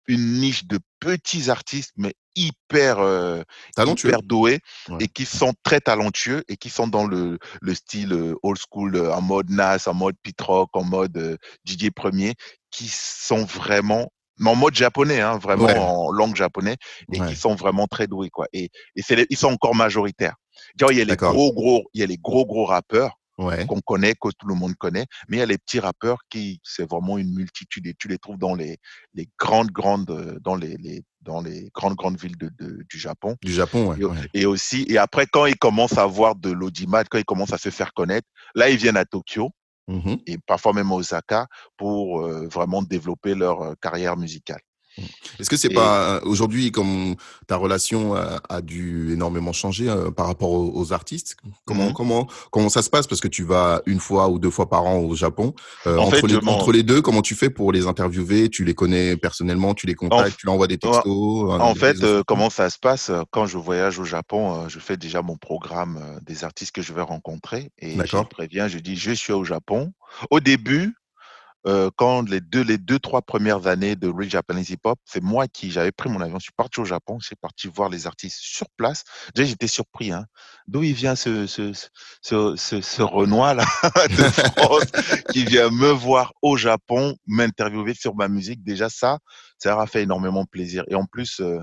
une 0.08 0.40
niche 0.40 0.66
de 0.66 0.80
petits 1.00 1.50
artistes, 1.50 1.92
mais 1.98 2.14
hyper, 2.36 3.00
euh, 3.00 3.44
Talentueux. 3.76 4.10
hyper 4.10 4.22
doués 4.22 4.60
Ouais. 4.90 4.98
et 5.02 5.08
qui 5.08 5.26
sont 5.26 5.54
très 5.64 5.80
talentueux 5.80 6.44
et 6.48 6.58
qui 6.58 6.70
sont 6.70 6.88
dans 6.88 7.06
le, 7.06 7.40
le 7.62 7.76
style 7.76 8.14
euh, 8.14 8.36
old 8.44 8.58
school, 8.60 8.96
euh, 8.96 9.14
en 9.14 9.22
mode 9.22 9.50
Nas, 9.50 9.88
en 9.88 9.94
mode 9.94 10.16
Pit 10.22 10.40
Rock, 10.42 10.70
en 10.74 10.84
mode 10.84 11.16
euh, 11.18 11.38
Didier 11.64 11.92
Premier, 11.92 12.34
qui 12.72 12.88
sont 12.88 13.46
vraiment 13.46 14.12
mais 14.38 14.50
en 14.50 14.56
mode 14.56 14.76
japonais, 14.76 15.22
hein, 15.22 15.38
vraiment 15.38 15.64
Ouais. 15.64 15.78
en 15.78 16.12
langue 16.12 16.36
japonais, 16.36 16.76
et 17.14 17.22
Ouais. 17.22 17.28
qui 17.30 17.38
sont 17.38 17.56
vraiment 17.56 17.88
très 17.88 18.06
doués, 18.06 18.30
quoi. 18.30 18.48
Et, 18.52 18.70
et 18.98 19.02
c'est 19.02 19.16
les- 19.16 19.28
ils 19.30 19.38
sont 19.38 19.48
encore 19.48 19.76
majoritaires. 19.76 20.36
Genre, 20.78 20.92
il 20.92 20.98
y 20.98 21.02
a 21.02 21.06
les 21.06 21.16
gros, 21.16 21.54
gros, 21.54 21.86
il 21.94 22.02
y 22.02 22.04
a 22.04 22.06
les 22.06 22.18
gros, 22.18 22.46
gros 22.46 22.66
rappeurs 22.66 23.18
Ouais. 23.38 23.66
qu'on 23.66 23.82
connaît, 23.82 24.14
que 24.14 24.30
tout 24.38 24.48
le 24.48 24.56
monde 24.56 24.76
connaît, 24.76 25.06
mais 25.28 25.38
il 25.38 25.40
y 25.40 25.44
a 25.44 25.46
les 25.46 25.58
petits 25.58 25.80
rappeurs 25.80 26.20
qui, 26.30 26.62
c'est 26.64 26.90
vraiment 26.90 27.18
une 27.18 27.34
multitude 27.34 27.86
et 27.88 27.94
tu 27.94 28.08
les 28.08 28.18
trouves 28.18 28.38
dans 28.38 28.56
les, 28.56 28.78
les 29.14 29.28
grandes, 29.38 29.72
grandes, 29.72 30.10
euh, 30.10 30.40
dans 30.42 30.56
les, 30.56 30.78
les, 30.78 31.04
dans 31.22 31.42
les 31.42 31.70
grandes, 31.74 31.96
grandes 31.96 32.18
villes 32.18 32.38
de, 32.38 32.50
de- 32.60 32.84
du 32.90 32.98
Japon. 32.98 33.36
Du 33.44 33.52
Japon, 33.52 33.90
ouais. 33.90 33.98
Et, 34.00 34.06
ouais. 34.06 34.30
et 34.34 34.46
aussi, 34.46 34.86
et 34.88 34.98
après, 34.98 35.26
quand 35.26 35.46
ils 35.48 35.58
commencent 35.58 35.98
à 35.98 36.04
avoir 36.04 36.36
de 36.36 36.50
l'audimat, 36.50 37.04
quand 37.04 37.18
ils 37.18 37.26
commencent 37.26 37.54
à 37.54 37.58
se 37.58 37.70
faire 37.70 37.94
connaître, 37.94 38.28
là, 38.56 38.70
ils 38.70 38.78
viennent 38.78 38.98
à 38.98 39.06
Tokyo 39.06 39.52
Mhm. 39.88 40.18
et 40.26 40.40
parfois 40.40 40.74
même 40.74 40.92
à 40.92 40.96
Osaka 40.96 41.46
pour 41.78 42.22
euh, 42.22 42.48
vraiment 42.48 42.82
développer 42.82 43.36
leur 43.36 43.62
euh, 43.62 43.74
carrière 43.80 44.18
musicale. 44.18 44.62
Est-ce 45.40 45.50
que 45.50 45.58
c'est 45.58 45.72
Et- 45.72 45.76
pas 45.76 46.22
aujourd'hui 46.24 46.72
comme 46.72 47.16
ta 47.48 47.58
relation 47.58 48.16
a, 48.16 48.40
a 48.50 48.62
dû 48.62 49.12
énormément 49.14 49.52
changer 49.52 49.90
euh, 49.90 50.10
par 50.12 50.28
rapport 50.28 50.52
aux, 50.52 50.72
aux 50.74 50.94
artistes 50.94 51.36
Comment 51.66 51.88
Mhm. 51.88 51.94
comment 51.94 52.28
comment 52.52 52.70
ça 52.70 52.82
se 52.82 52.90
passe? 52.90 53.06
Parce 53.08 53.20
que 53.22 53.28
tu 53.28 53.44
vas 53.44 53.82
une 53.86 54.00
fois 54.00 54.30
ou 54.30 54.40
deux 54.40 54.50
fois 54.50 54.70
par 54.70 54.86
an 54.86 55.00
au 55.00 55.16
Japon 55.16 55.54
Euh, 55.88 55.98
En 55.98 56.04
entre, 56.04 56.22
fait, 56.22 56.28
les, 56.28 56.38
entre 56.38 56.72
deux 56.74 57.02
comment 57.02 57.22
tu 57.22 57.36
fais 57.36 57.50
pour 57.50 57.72
les 57.72 57.88
interviewer? 57.88 58.50
Tu 58.50 58.64
les 58.64 58.74
connais 58.74 59.18
personnellement 59.18 59.74
Tu 59.74 59.86
les 59.88 59.96
contactes 59.96 60.38
Tu 60.38 60.46
leur 60.46 60.54
envoies 60.56 60.68
des 60.68 60.78
textos 60.78 61.06
euh, 61.06 61.60
En 61.60 61.76
fait, 61.76 62.02
euh, 62.04 62.24
comment 62.26 62.50
ça 62.50 62.70
se 62.70 62.80
passe 62.80 63.10
euh, 63.10 63.24
quand 63.32 63.46
je 63.48 63.58
voyage 63.58 64.00
au 64.00 64.06
Japon 64.06 64.64
euh, 64.64 64.70
Je 64.70 64.80
fais 64.80 64.96
déjà 64.98 65.22
mon 65.22 65.36
programme 65.38 65.98
euh, 66.02 66.20
des 66.26 66.44
artistes 66.44 66.72
que 66.72 66.82
je 66.82 66.94
vais 66.94 67.02
rencontrer 67.02 67.72
et 67.80 67.98
je 68.06 68.18
préviens. 68.30 68.68
Je 68.68 68.80
dis 68.80 68.96
je 68.96 69.12
suis 69.12 69.34
au 69.34 69.44
Japon. 69.44 69.92
Au 70.32 70.40
début, 70.40 70.96
euh, 71.68 71.90
quand 71.96 72.30
les 72.30 72.42
deux, 72.42 72.62
les 72.62 72.78
deux, 72.78 73.00
trois 73.00 73.22
premières 73.22 73.68
années 73.68 73.96
de 73.96 74.08
Real 74.08 74.30
Japanese 74.30 74.70
Hip 74.70 74.80
Hop, 74.84 75.00
c'est 75.06 75.24
moi 75.24 75.48
qui 75.48 75.72
j'avais 75.72 75.92
pris 75.92 76.10
mon 76.10 76.22
avion. 76.22 76.38
Je 76.38 76.44
suis 76.44 76.54
parti 76.54 76.80
au 76.80 76.86
Japon. 76.86 77.18
Je 77.20 77.28
suis 77.28 77.36
parti 77.36 77.68
voir 77.68 77.90
les 77.90 78.06
artistes 78.06 78.38
sur 78.40 78.68
place. 78.78 79.04
Déjà, 79.34 79.50
j'étais 79.50 79.68
surpris. 79.68 80.12
Hein. 80.12 80.26
D'où 80.68 80.84
il 80.84 80.94
vient 80.94 81.16
ce 81.16 81.48
ce 81.48 81.74
ce, 82.22 82.56
ce, 82.56 82.82
ce 82.82 83.02
Renoir 83.02 83.56
là 83.56 83.66
de 84.10 84.24
France 84.58 84.92
qui 85.32 85.44
vient 85.46 85.70
me 85.70 85.90
voir 85.90 86.34
au 86.42 86.56
Japon, 86.58 87.16
m'interviewer 87.26 87.94
sur 87.96 88.16
ma 88.16 88.28
musique? 88.28 88.64
Déjà 88.64 88.90
ça, 88.90 89.20
ça 89.58 89.70
leur 89.70 89.80
a 89.80 89.88
fait 89.88 90.04
énormément 90.04 90.46
plaisir. 90.46 90.84
Et 90.90 90.96
en 90.96 91.06
plus, 91.06 91.40
euh, 91.40 91.60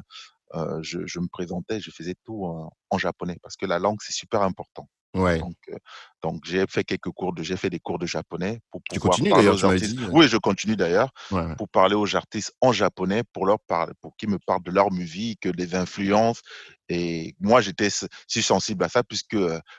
euh, 0.54 0.80
je, 0.82 1.06
je 1.06 1.20
me 1.20 1.28
présentais, 1.28 1.80
je 1.80 1.90
faisais 1.90 2.14
tout 2.24 2.44
en, 2.44 2.70
en 2.90 2.98
japonais 2.98 3.38
parce 3.42 3.56
que 3.56 3.66
la 3.66 3.78
langue 3.78 3.98
c'est 4.02 4.12
super 4.12 4.42
important. 4.42 4.88
Ouais. 5.14 5.38
Donc, 5.38 5.56
euh, 5.68 5.76
donc 6.22 6.40
j'ai 6.44 6.64
fait 6.68 6.84
quelques 6.84 7.10
cours 7.10 7.34
de, 7.34 7.42
j'ai 7.42 7.56
fait 7.56 7.68
des 7.68 7.78
cours 7.80 7.98
de 7.98 8.06
japonais 8.06 8.60
pour 8.70 8.80
Tu 8.90 8.98
pouvoir 8.98 9.16
continues, 9.16 9.30
parler 9.30 9.48
aux 9.48 9.64
artistes. 9.64 9.94
dit. 9.96 10.06
Oui, 10.10 10.26
je 10.28 10.36
continue 10.38 10.76
d'ailleurs 10.76 11.10
ouais, 11.30 11.42
ouais. 11.44 11.56
pour 11.56 11.68
parler 11.68 11.94
aux 11.94 12.16
artistes 12.16 12.54
en 12.62 12.72
japonais, 12.72 13.22
pour 13.32 13.44
leur 13.44 13.60
parler, 13.60 13.92
pour 14.00 14.16
qu'ils 14.16 14.30
me 14.30 14.38
parlent 14.38 14.62
de 14.62 14.70
leur 14.70 14.90
musique, 14.90 15.46
des 15.48 15.74
influences. 15.74 16.40
Et 16.88 17.34
moi, 17.40 17.60
j'étais 17.60 17.88
si 18.26 18.42
sensible 18.42 18.84
à 18.84 18.88
ça 18.88 19.02
puisque 19.02 19.36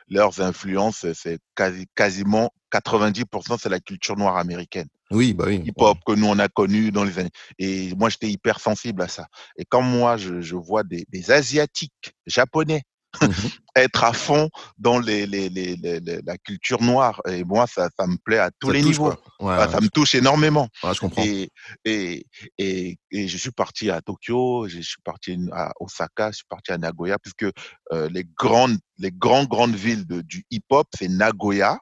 leurs 0.08 0.42
influences, 0.42 1.06
c'est 1.13 1.40
quasi, 1.56 1.88
quasiment 1.96 2.52
90%, 2.72 3.58
c'est 3.60 3.70
la 3.70 3.80
culture 3.80 4.18
noire 4.18 4.38
américaine 4.38 4.88
Oui, 5.12 5.34
bah 5.34 5.46
oui. 5.48 5.62
hip-hop 5.66 5.98
que 6.06 6.13
nous 6.13 6.25
on 6.28 6.40
a 6.40 6.48
connu 6.48 6.92
dans 6.92 7.04
les 7.04 7.20
années. 7.20 7.30
Et 7.60 7.94
moi, 7.96 8.10
j'étais 8.10 8.30
hyper 8.30 8.60
sensible 8.60 9.02
à 9.02 9.08
ça. 9.08 9.28
Et 9.58 9.66
quand 9.66 9.82
moi, 9.82 10.18
je, 10.18 10.42
je 10.42 10.56
vois 10.56 10.84
des, 10.84 11.06
des 11.10 11.32
asiatiques 11.32 12.13
japonais 12.25 12.82
Mhm. 13.22 13.29
être 13.75 14.03
à 14.03 14.13
fond 14.13 14.50
dans 14.77 15.00
les, 15.00 15.25
les, 15.25 15.50
les, 15.50 15.75
les- 15.75 16.22
la 16.25 16.38
culture 16.38 16.82
noire, 16.82 17.22
et 17.27 17.43
moi, 17.43 17.65
ça, 17.67 17.89
ça 17.98 18.05
me 18.08 18.17
plaît 18.24 18.38
à 18.39 18.51
tous 18.60 18.67
Ça 18.67 18.74
les 18.74 18.82
touche, 18.82 18.89
niveaux. 18.91 19.10
Ouais, 19.39 19.55
Ah, 19.58 19.65
ouais, 19.65 19.72
ça 19.72 19.82
me 19.82 19.88
touche 19.89 20.13
énormément. 20.15 20.67
ouais, 20.84 20.93
je 20.93 21.00
comprends. 21.00 21.24
Et, 21.24 21.50
et, 21.86 22.25
et, 22.58 22.98
et 23.12 23.27
je 23.27 23.38
suis 23.38 23.51
parti 23.51 23.89
à 23.89 24.02
Tokyo, 24.02 24.67
je 24.67 24.80
suis 24.82 25.02
parti 25.04 25.38
à 25.52 25.71
Osaka, 25.80 26.32
je 26.32 26.38
suis 26.38 26.45
parti 26.47 26.71
à 26.71 26.78
Nagoya, 26.78 27.17
puisque 27.19 27.45
euh, 27.91 28.10
les 28.12 28.26
grandes, 28.38 28.78
les 28.97 29.12
grandes, 29.12 29.47
grandes 29.47 29.76
villes 29.76 30.06
de, 30.06 30.21
du 30.21 30.43
hip-hop, 30.52 30.88
c'est 30.97 31.08
Nagoya. 31.10 31.80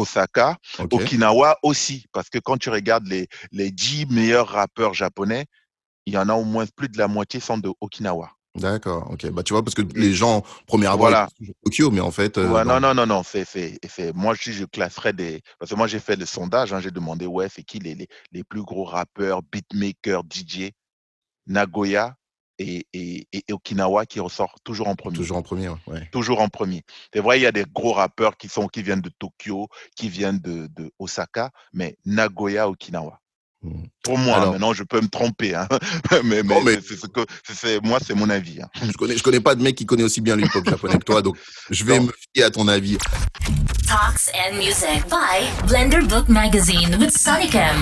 Osaka, 0.00 0.56
Ok. 0.80 0.94
Okinawa 0.94 1.56
aussi, 1.62 2.06
parce 2.12 2.28
que 2.28 2.38
quand 2.40 2.56
tu 2.58 2.68
regardes 2.68 3.06
les, 3.06 3.28
les 3.52 3.70
10 3.70 4.06
meilleurs 4.06 4.48
rappeurs 4.48 4.92
japonais, 4.92 5.46
il 6.04 6.14
y 6.14 6.18
en 6.18 6.28
a 6.28 6.34
au 6.34 6.42
moins 6.44 6.66
plus 6.74 6.88
de 6.88 6.98
la 6.98 7.06
moitié 7.06 7.38
sont 7.38 7.58
de 7.58 7.70
Okinawa. 7.80 8.28
D'accord. 8.54 9.10
Ok. 9.10 9.30
Bah 9.30 9.42
tu 9.42 9.54
vois 9.54 9.62
parce 9.64 9.74
que 9.74 9.82
les 9.94 10.12
gens 10.12 10.42
premier 10.66 10.86
abord 10.86 10.98
Voilà. 10.98 11.28
Tokyo, 11.64 11.90
mais 11.90 12.00
en 12.00 12.10
fait. 12.10 12.36
euh, 12.36 12.48
Ouais, 12.50 12.64
non, 12.64 12.80
non, 12.80 12.94
non, 12.94 13.06
non, 13.06 13.22
c'est, 13.22 13.44
c'est, 13.46 13.78
c'est, 13.88 14.14
moi, 14.14 14.36
si 14.36 14.52
je 14.52 14.64
classerais 14.66 15.12
des, 15.14 15.40
parce 15.58 15.70
que 15.70 15.76
moi, 15.76 15.86
j'ai 15.86 16.00
fait 16.00 16.16
le 16.16 16.26
sondage, 16.26 16.72
hein, 16.72 16.80
j'ai 16.80 16.90
demandé, 16.90 17.24
ouais, 17.26 17.48
c'est 17.48 17.62
qui 17.62 17.78
les, 17.78 17.94
les, 17.94 18.08
les 18.32 18.44
plus 18.44 18.62
gros 18.62 18.84
rappeurs, 18.84 19.40
beatmakers, 19.42 20.22
DJ, 20.30 20.70
Nagoya 21.46 22.14
et, 22.58 22.86
et, 22.92 23.26
et 23.32 23.44
Okinawa 23.52 24.06
qui 24.06 24.20
ressort 24.20 24.54
toujours 24.62 24.88
en 24.88 24.94
premier. 24.94 25.16
Toujours 25.16 25.38
en 25.38 25.42
premier. 25.42 25.68
ouais, 25.68 25.76
ouais. 25.88 26.08
toujours 26.12 26.40
en 26.40 26.48
premier. 26.48 26.82
C'est 27.12 27.20
vrai, 27.20 27.38
il 27.38 27.42
y 27.42 27.46
a 27.46 27.52
des 27.52 27.64
gros 27.72 27.92
rappeurs 27.92 28.36
qui 28.36 28.48
sont 28.48 28.68
qui 28.68 28.82
viennent 28.82 29.00
de 29.00 29.10
Tokyo, 29.18 29.68
qui 29.96 30.08
viennent 30.08 30.38
de, 30.40 30.68
de 30.76 30.92
Osaka, 30.98 31.50
mais 31.72 31.96
Nagoya, 32.04 32.68
Okinawa. 32.68 33.18
Pour 34.02 34.18
moi, 34.18 34.36
Alors- 34.36 34.52
maintenant, 34.52 34.72
je 34.72 34.82
peux 34.82 35.00
me 35.00 35.08
tromper, 35.08 35.54
hein. 35.54 35.68
mais, 36.24 36.42
mais, 36.42 36.80
c'est- 36.86 36.96
ce 36.96 37.06
que 37.06 37.20
c'est- 37.52 37.80
moi, 37.84 37.98
c'est 38.04 38.14
mon 38.14 38.28
avis. 38.30 38.60
hein. 38.60 38.68
Je 38.84 38.92
connais, 38.92 39.16
je 39.16 39.22
connais 39.22 39.40
pas 39.40 39.54
de 39.54 39.62
mec 39.62 39.76
qui 39.76 39.86
connaît 39.86 40.02
aussi 40.02 40.20
bien 40.20 40.34
le 40.36 40.44
hip-hop 40.44 40.64
japonais 40.68 40.98
que 40.98 41.04
toi, 41.04 41.22
donc 41.22 41.36
je 41.70 41.84
vais 41.84 41.98
Non. 41.98 42.06
me 42.06 42.12
fier 42.34 42.44
à 42.44 42.50
ton 42.50 42.66
avis. 42.68 42.98
Talks 43.86 44.30
and 44.34 44.56
Music 44.56 45.04
by 45.08 45.66
Blender 45.68 46.00
Book 46.08 46.28
Magazine 46.28 46.96
with 46.98 47.16
Sonicam. 47.16 47.76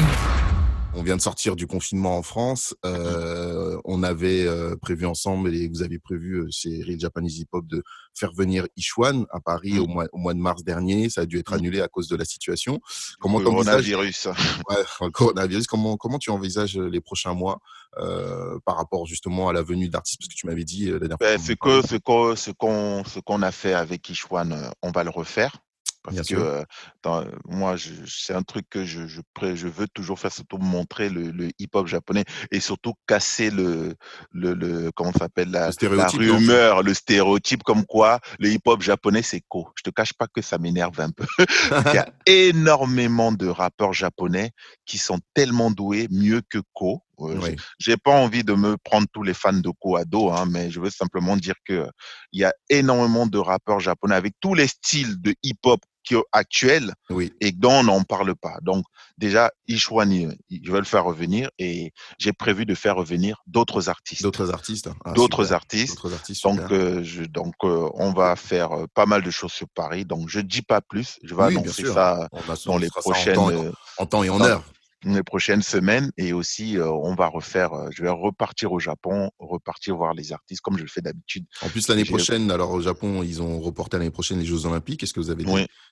On 0.97 1.03
vient 1.05 1.17
de 1.17 1.23
sortir 1.23 1.55
du 1.57 1.67
confinement 1.69 2.19
en 2.19 2.23
France. 2.23 2.75
Euh, 2.85 3.79
on 3.85 4.03
avait 4.03 4.45
euh, 4.45 4.77
prévu 4.77 5.07
ensemble 5.07 5.55
et 5.55 5.69
vous 5.69 5.83
avez 5.83 5.99
prévu 6.01 6.35
euh, 6.41 6.49
chez 6.51 6.83
Real 6.83 6.99
Japanese 6.99 7.39
Hip 7.39 7.47
Hop 7.53 7.65
de 7.67 7.83
faire 8.13 8.33
venir 8.33 8.67
Ishwan 8.77 9.25
à 9.31 9.39
Paris 9.41 9.75
Mm. 9.75 9.79
au, 9.79 9.87
mois, 9.87 10.07
au 10.13 10.19
mois 10.19 10.35
de 10.35 10.41
mars 10.41 10.65
dernier. 10.65 11.09
Ça 11.09 11.23
a 11.23 11.27
dû 11.27 11.39
être 11.39 11.53
Mm. 11.53 11.55
annulé 11.55 11.81
à 11.81 11.89
cause 11.89 12.09
de 12.09 12.17
la 12.17 12.25
situation. 12.25 12.81
Comment 13.21 13.39
Le 13.39 13.45
coronavirus. 13.45 14.29
Ouais, 14.69 15.11
coronavirus, 15.13 15.67
comment, 15.69 15.97
comment 15.97 16.19
tu 16.19 16.31
envisages 16.31 16.77
les 16.77 17.01
prochains 17.01 17.35
mois 17.35 17.61
euh, 17.99 18.59
par 18.67 18.77
rapport 18.77 19.07
justement 19.07 19.49
à 19.49 19.53
la 19.53 19.63
venue 19.63 19.89
d'artistes? 19.89 20.19
Parce 20.21 20.29
que 20.29 20.35
tu 20.35 20.47
m'avais 20.49 20.65
dit 20.65 20.89
euh, 20.91 20.95
la 20.95 21.07
dernière 21.09 21.19
Ben, 21.19 21.39
fois. 21.39 21.47
ce 21.47 21.53
que 21.53 21.87
ce 21.87 21.97
qu'on 21.97 22.37
ce 22.37 22.51
qu'on 22.51 23.05
ce 23.05 23.21
qu'on 23.21 23.43
a 23.43 23.53
fait 23.53 23.75
avec 23.75 24.09
Ishwan, 24.11 24.53
euh, 24.53 24.71
on 24.83 24.91
va 24.91 25.05
le 25.05 25.11
refaire. 25.11 25.57
Parce 26.03 26.17
Bien 26.17 26.25
que 26.25 26.43
euh, 26.43 26.65
dans- 27.03 27.25
moi, 27.45 27.77
c'est 28.07 28.33
un 28.33 28.43
truc 28.43 28.67
que 28.71 28.85
je, 28.85 29.07
je, 29.07 29.21
veux 29.69 29.87
toujours 29.89 30.19
faire, 30.19 30.33
surtout 30.33 30.57
montrer 30.59 31.11
le, 31.11 31.31
le 31.31 31.51
hip-hop 31.59 31.87
japonais 31.87 32.25
et 32.51 32.61
surtout 32.61 32.95
casser 33.07 33.51
le, 33.51 33.95
le, 34.33 34.55
le 34.55 34.91
comment 34.93 35.13
s'appelle 35.13 35.51
la, 35.51 35.71
rumeur, 36.13 36.83
le 36.83 36.95
stéréotype 36.95 37.63
comme 37.63 37.85
quoi 37.85 38.21
le 38.39 38.49
hip-hop 38.51 38.81
japonais 38.83 39.23
c'est 39.23 39.43
co. 39.49 39.69
Je 39.77 39.83
te 39.83 39.91
cache 39.91 40.15
pas 40.15 40.27
que 40.27 40.41
ça 40.41 40.59
m'énerve 40.59 40.99
un 41.01 41.11
peu. 41.11 41.27
Il 41.87 41.95
y 41.95 41.99
a 41.99 42.09
énormément 42.27 43.33
de 43.33 43.49
rappeurs 43.49 43.93
japonais 43.93 44.53
qui 44.87 44.99
sont 44.99 45.21
tellement 45.35 45.71
doués, 45.71 46.09
mieux 46.11 46.41
que 46.49 46.59
co. 46.73 47.03
Euh, 47.21 47.39
Oui. 47.43 47.57
j'ai 47.79 47.97
pas 47.97 48.13
envie 48.13 48.45
de 48.45 48.55
me 48.55 48.77
prendre 48.79 49.07
tous 49.13 49.23
les 49.23 49.35
fans 49.35 49.53
de 49.53 49.71
Ko 49.79 49.97
à 49.97 50.05
dos, 50.05 50.31
hein, 50.31 50.47
mais 50.49 50.71
je 50.71 50.81
veux 50.81 50.91
simplement 50.91 51.37
dire 51.37 51.55
que 51.67 51.75
euh, 51.75 51.91
il 52.33 52.41
y 52.41 52.45
a 52.45 52.55
énormément 52.71 53.27
de 53.27 53.39
rappeurs 53.39 53.81
japonais 53.81 54.15
avec 54.15 54.35
tous 54.41 54.55
les 54.55 54.67
styles 54.67 55.21
de 55.21 55.35
hip-hop 55.43 55.81
qui- 56.05 56.17
actuels 56.33 56.95
Oui. 57.11 57.33
et 57.41 57.53
dont 57.53 57.71
on 57.81 57.85
n'en 57.85 58.03
parle 58.03 58.35
pas. 58.35 58.57
Donc 58.63 58.85
déjà, 59.19 59.51
Ishwani, 59.69 60.29
je 60.51 60.73
vais 60.73 60.79
le 60.79 60.85
faire 60.85 61.05
revenir 61.05 61.51
et 61.59 61.93
j'ai 62.19 62.33
prévu 62.33 62.65
de 62.67 62.75
faire 62.75 62.97
revenir 62.97 63.43
d'autres 63.47 63.89
artistes. 63.89 64.23
D'autres 64.23 64.51
artistes. 64.53 64.89
Ah, 65.05 65.13
D'autres 65.13 65.53
artistes. 65.53 65.99
Artistes. 66.05 66.43
Donc, 66.45 66.61
euh, 66.73 67.03
je, 67.05 67.23
donc 67.25 67.55
euh, 67.65 67.89
on 67.95 68.13
va 68.13 68.37
faire 68.37 68.73
euh, 68.73 68.87
pas 68.95 69.07
mal 69.07 69.23
de 69.23 69.31
choses 69.31 69.53
sur 69.53 69.69
Paris. 69.75 70.05
Donc, 70.05 70.29
je 70.29 70.41
dis 70.41 70.63
pas 70.63 70.81
plus. 70.81 71.19
Je 71.23 71.35
vais 71.35 71.45
Oui, 71.45 71.57
annoncer 71.59 71.85
ça 71.85 72.29
On 72.33 72.41
dans 72.67 72.79
les 72.79 72.89
fera 72.89 73.03
ça 73.03 73.09
en 73.09 73.13
prochaines. 73.13 73.35
temps- 73.35 73.73
en 73.99 74.07
temps 74.07 74.23
et 74.25 74.31
en 74.31 74.41
heure. 74.41 74.65
Les 75.05 75.23
prochaines 75.23 75.63
semaines 75.63 76.11
et 76.17 76.33
aussi 76.33 76.77
on 76.79 77.15
va 77.15 77.29
refaire, 77.29 77.71
je 77.91 78.03
vais 78.03 78.11
repartir 78.11 78.73
au 78.73 78.79
Japon, 78.79 79.31
repartir 79.39 79.97
voir 79.97 80.15
les 80.15 80.33
artistes 80.33 80.61
comme 80.61 80.77
je 80.77 80.83
le 80.83 80.89
fais 80.89 81.01
d'habitude. 81.01 81.45
En 81.63 81.69
plus 81.69 81.89
l'année 81.89 82.05
prochaine, 82.05 82.51
alors 82.51 82.71
au 82.71 82.81
Japon, 82.81 83.23
ils 83.23 83.43
ont 83.43 83.61
reporté 83.61 83.99
l'année 83.99 84.11
prochaine 84.11 84.39
les 84.39 84.45
Jeux 84.45 84.67
Olympiques. 84.67 85.03
Est-ce 85.03 85.13
que 85.13 85.21
vous 85.21 85.31
avez 85.31 85.45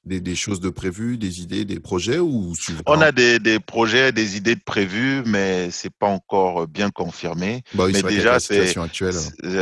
des, 0.05 0.21
des, 0.21 0.35
choses 0.35 0.61
de 0.61 0.71
prévues, 0.71 1.19
des 1.19 1.43
idées, 1.43 1.65
des 1.65 1.81
projets 1.81 2.19
ou 2.19 2.53
On 2.87 3.01
a 3.01 3.13
des, 3.13 3.39
des, 3.39 3.59
projets, 3.59 4.13
des 4.13 4.37
idées 4.37 4.55
de 4.55 4.63
prévues, 4.65 5.23
mais 5.27 5.71
c'est 5.71 5.93
pas 5.93 6.07
encore 6.07 6.67
bien 6.67 6.91
confirmé. 6.91 7.63
Bah 7.75 7.87
mais 7.93 8.03
déjà, 8.03 8.41
c'est 8.41 8.77
actuelle. 8.79 9.15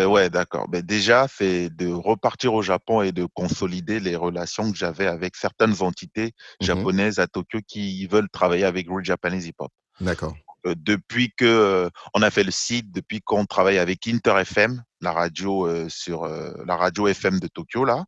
Ouais, 0.06 0.30
d'accord. 0.30 0.68
Mais 0.70 0.82
déjà, 0.82 1.26
c'est 1.28 1.70
de 1.70 1.88
repartir 1.88 2.54
au 2.54 2.62
Japon 2.62 3.02
et 3.02 3.12
de 3.12 3.26
consolider 3.34 4.00
les 4.00 4.16
relations 4.16 4.70
que 4.70 4.76
j'avais 4.78 5.06
avec 5.06 5.36
certaines 5.36 5.82
entités 5.82 6.26
mmh 6.26 6.64
japonaises 6.66 7.18
à 7.18 7.26
Tokyo 7.26 7.60
qui 7.66 8.06
veulent 8.06 8.28
travailler 8.30 8.64
avec 8.64 8.88
Real 8.88 9.04
Japanese 9.04 9.35
Hip 9.44 9.54
Hop. 9.58 9.72
D'accord. 10.00 10.34
Euh, 10.66 10.74
depuis 10.76 11.32
que 11.36 11.44
euh, 11.44 11.90
on 12.14 12.22
a 12.22 12.30
fait 12.30 12.44
le 12.44 12.50
site, 12.50 12.90
depuis 12.92 13.20
qu'on 13.20 13.46
travaille 13.46 13.78
avec 13.78 14.06
Inter 14.06 14.34
FM, 14.40 14.82
la 15.00 15.12
radio 15.12 15.66
euh, 15.66 15.88
sur 15.88 16.26
la 16.26 16.76
radio 16.76 17.06
FM 17.06 17.38
de 17.38 17.48
Tokyo 17.48 17.84
là, 17.84 18.04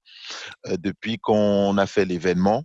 depuis 0.66 1.18
qu'on 1.18 1.76
a 1.78 1.86
fait 1.86 2.04
l'événement. 2.04 2.64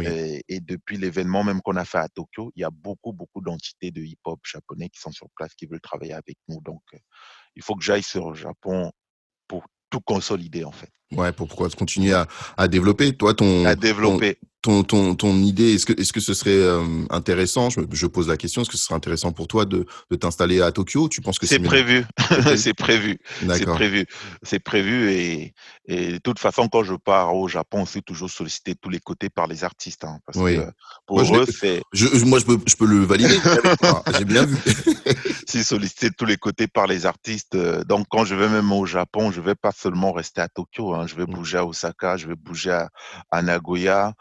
Et, 0.00 0.58
depuis 0.58 0.96
l'événement 0.96 1.44
même 1.44 1.60
qu'on 1.62 1.76
a 1.76 1.84
fait 1.84 1.98
à 1.98 2.08
Tokyo, 2.08 2.50
il 2.56 2.62
y 2.62 2.64
a 2.64 2.70
beaucoup, 2.70 3.12
beaucoup 3.12 3.40
d'entités 3.40 3.92
de 3.92 4.02
hip-hop 4.02 4.40
japonais 4.44 4.88
qui 4.88 4.98
sont 4.98 5.12
sur 5.12 5.28
place, 5.36 5.54
qui 5.54 5.66
veulent 5.66 5.80
travailler 5.80 6.14
avec 6.14 6.36
nous. 6.48 6.60
Donc, 6.62 6.82
il 7.54 7.62
faut 7.62 7.76
que 7.76 7.84
j'aille 7.84 8.02
sur 8.02 8.30
le 8.30 8.34
Japon 8.34 8.90
pour 9.46 9.64
tout 9.90 10.00
consolider 10.00 10.64
en 10.64 10.72
fait. 10.72 10.90
Ouais, 11.16 11.32
pour 11.32 11.48
pouvoir 11.48 11.70
continuer 11.70 12.12
à, 12.12 12.26
à 12.56 12.68
développer. 12.68 13.14
Toi, 13.16 13.34
ton, 13.34 13.64
à 13.64 13.74
développer 13.74 14.38
ton, 14.64 14.82
ton, 14.82 15.14
ton 15.14 15.36
idée, 15.42 15.74
est-ce 15.74 15.84
que, 15.84 15.92
est-ce 16.00 16.10
que 16.10 16.20
ce 16.20 16.32
serait 16.32 16.56
euh, 16.56 17.04
intéressant? 17.10 17.68
Je, 17.68 17.80
je, 17.92 18.06
pose 18.06 18.28
la 18.28 18.38
question, 18.38 18.62
est-ce 18.62 18.70
que 18.70 18.78
ce 18.78 18.84
serait 18.84 18.94
intéressant 18.94 19.30
pour 19.30 19.46
toi 19.46 19.66
de, 19.66 19.84
de 20.10 20.16
t'installer 20.16 20.62
à 20.62 20.72
Tokyo 20.72 21.06
Tu 21.10 21.20
penses 21.20 21.38
que 21.38 21.46
c'est 21.46 21.58
prévu 21.58 22.06
C'est 22.56 22.72
prévu. 22.72 23.18
C'est 23.46 23.66
prévu. 23.66 24.06
C'est 24.42 24.60
prévu. 24.60 25.10
Et, 25.12 25.54
et 25.84 26.12
de 26.12 26.18
toute 26.18 26.38
façon, 26.38 26.68
quand 26.68 26.82
je 26.82 26.94
pars 26.94 27.36
au 27.36 27.46
Japon, 27.46 27.84
c'est 27.84 28.00
toujours 28.00 28.30
sollicité 28.30 28.72
de 28.72 28.78
tous 28.80 28.88
les 28.88 29.00
côtés 29.00 29.28
par 29.28 29.46
les 29.48 29.64
artistes. 29.64 30.04
Hein, 30.04 30.18
parce 30.24 30.38
oui. 30.38 30.56
que 30.56 30.62
pour 31.06 31.22
moi, 31.22 31.40
eux, 31.40 31.46
c'est. 31.46 31.82
moi, 32.24 32.38
je 32.38 32.46
peux, 32.46 32.58
je 32.66 32.76
peux 32.76 32.86
le 32.86 33.04
valider. 33.04 33.38
J'ai 34.16 34.24
bien 34.24 34.46
vu. 34.46 34.56
c'est 35.46 35.62
sollicité 35.62 36.08
de 36.08 36.14
tous 36.14 36.24
les 36.24 36.38
côtés 36.38 36.68
par 36.68 36.86
les 36.86 37.04
artistes. 37.04 37.54
Donc, 37.86 38.06
quand 38.08 38.24
je 38.24 38.34
vais 38.34 38.48
même 38.48 38.72
au 38.72 38.86
Japon, 38.86 39.30
je 39.30 39.42
vais 39.42 39.54
pas 39.54 39.72
seulement 39.72 40.12
rester 40.12 40.40
à 40.40 40.48
Tokyo. 40.48 40.94
Hein, 40.94 41.03
je 41.06 41.14
vais 41.16 41.24
mmh. 41.24 41.34
bouger 41.34 41.58
à 41.58 41.66
Osaka, 41.66 42.16
je 42.16 42.26
vais 42.26 42.34
bouger 42.34 42.70
à, 42.70 42.90
à 43.30 43.42
Nagoya 43.42 44.14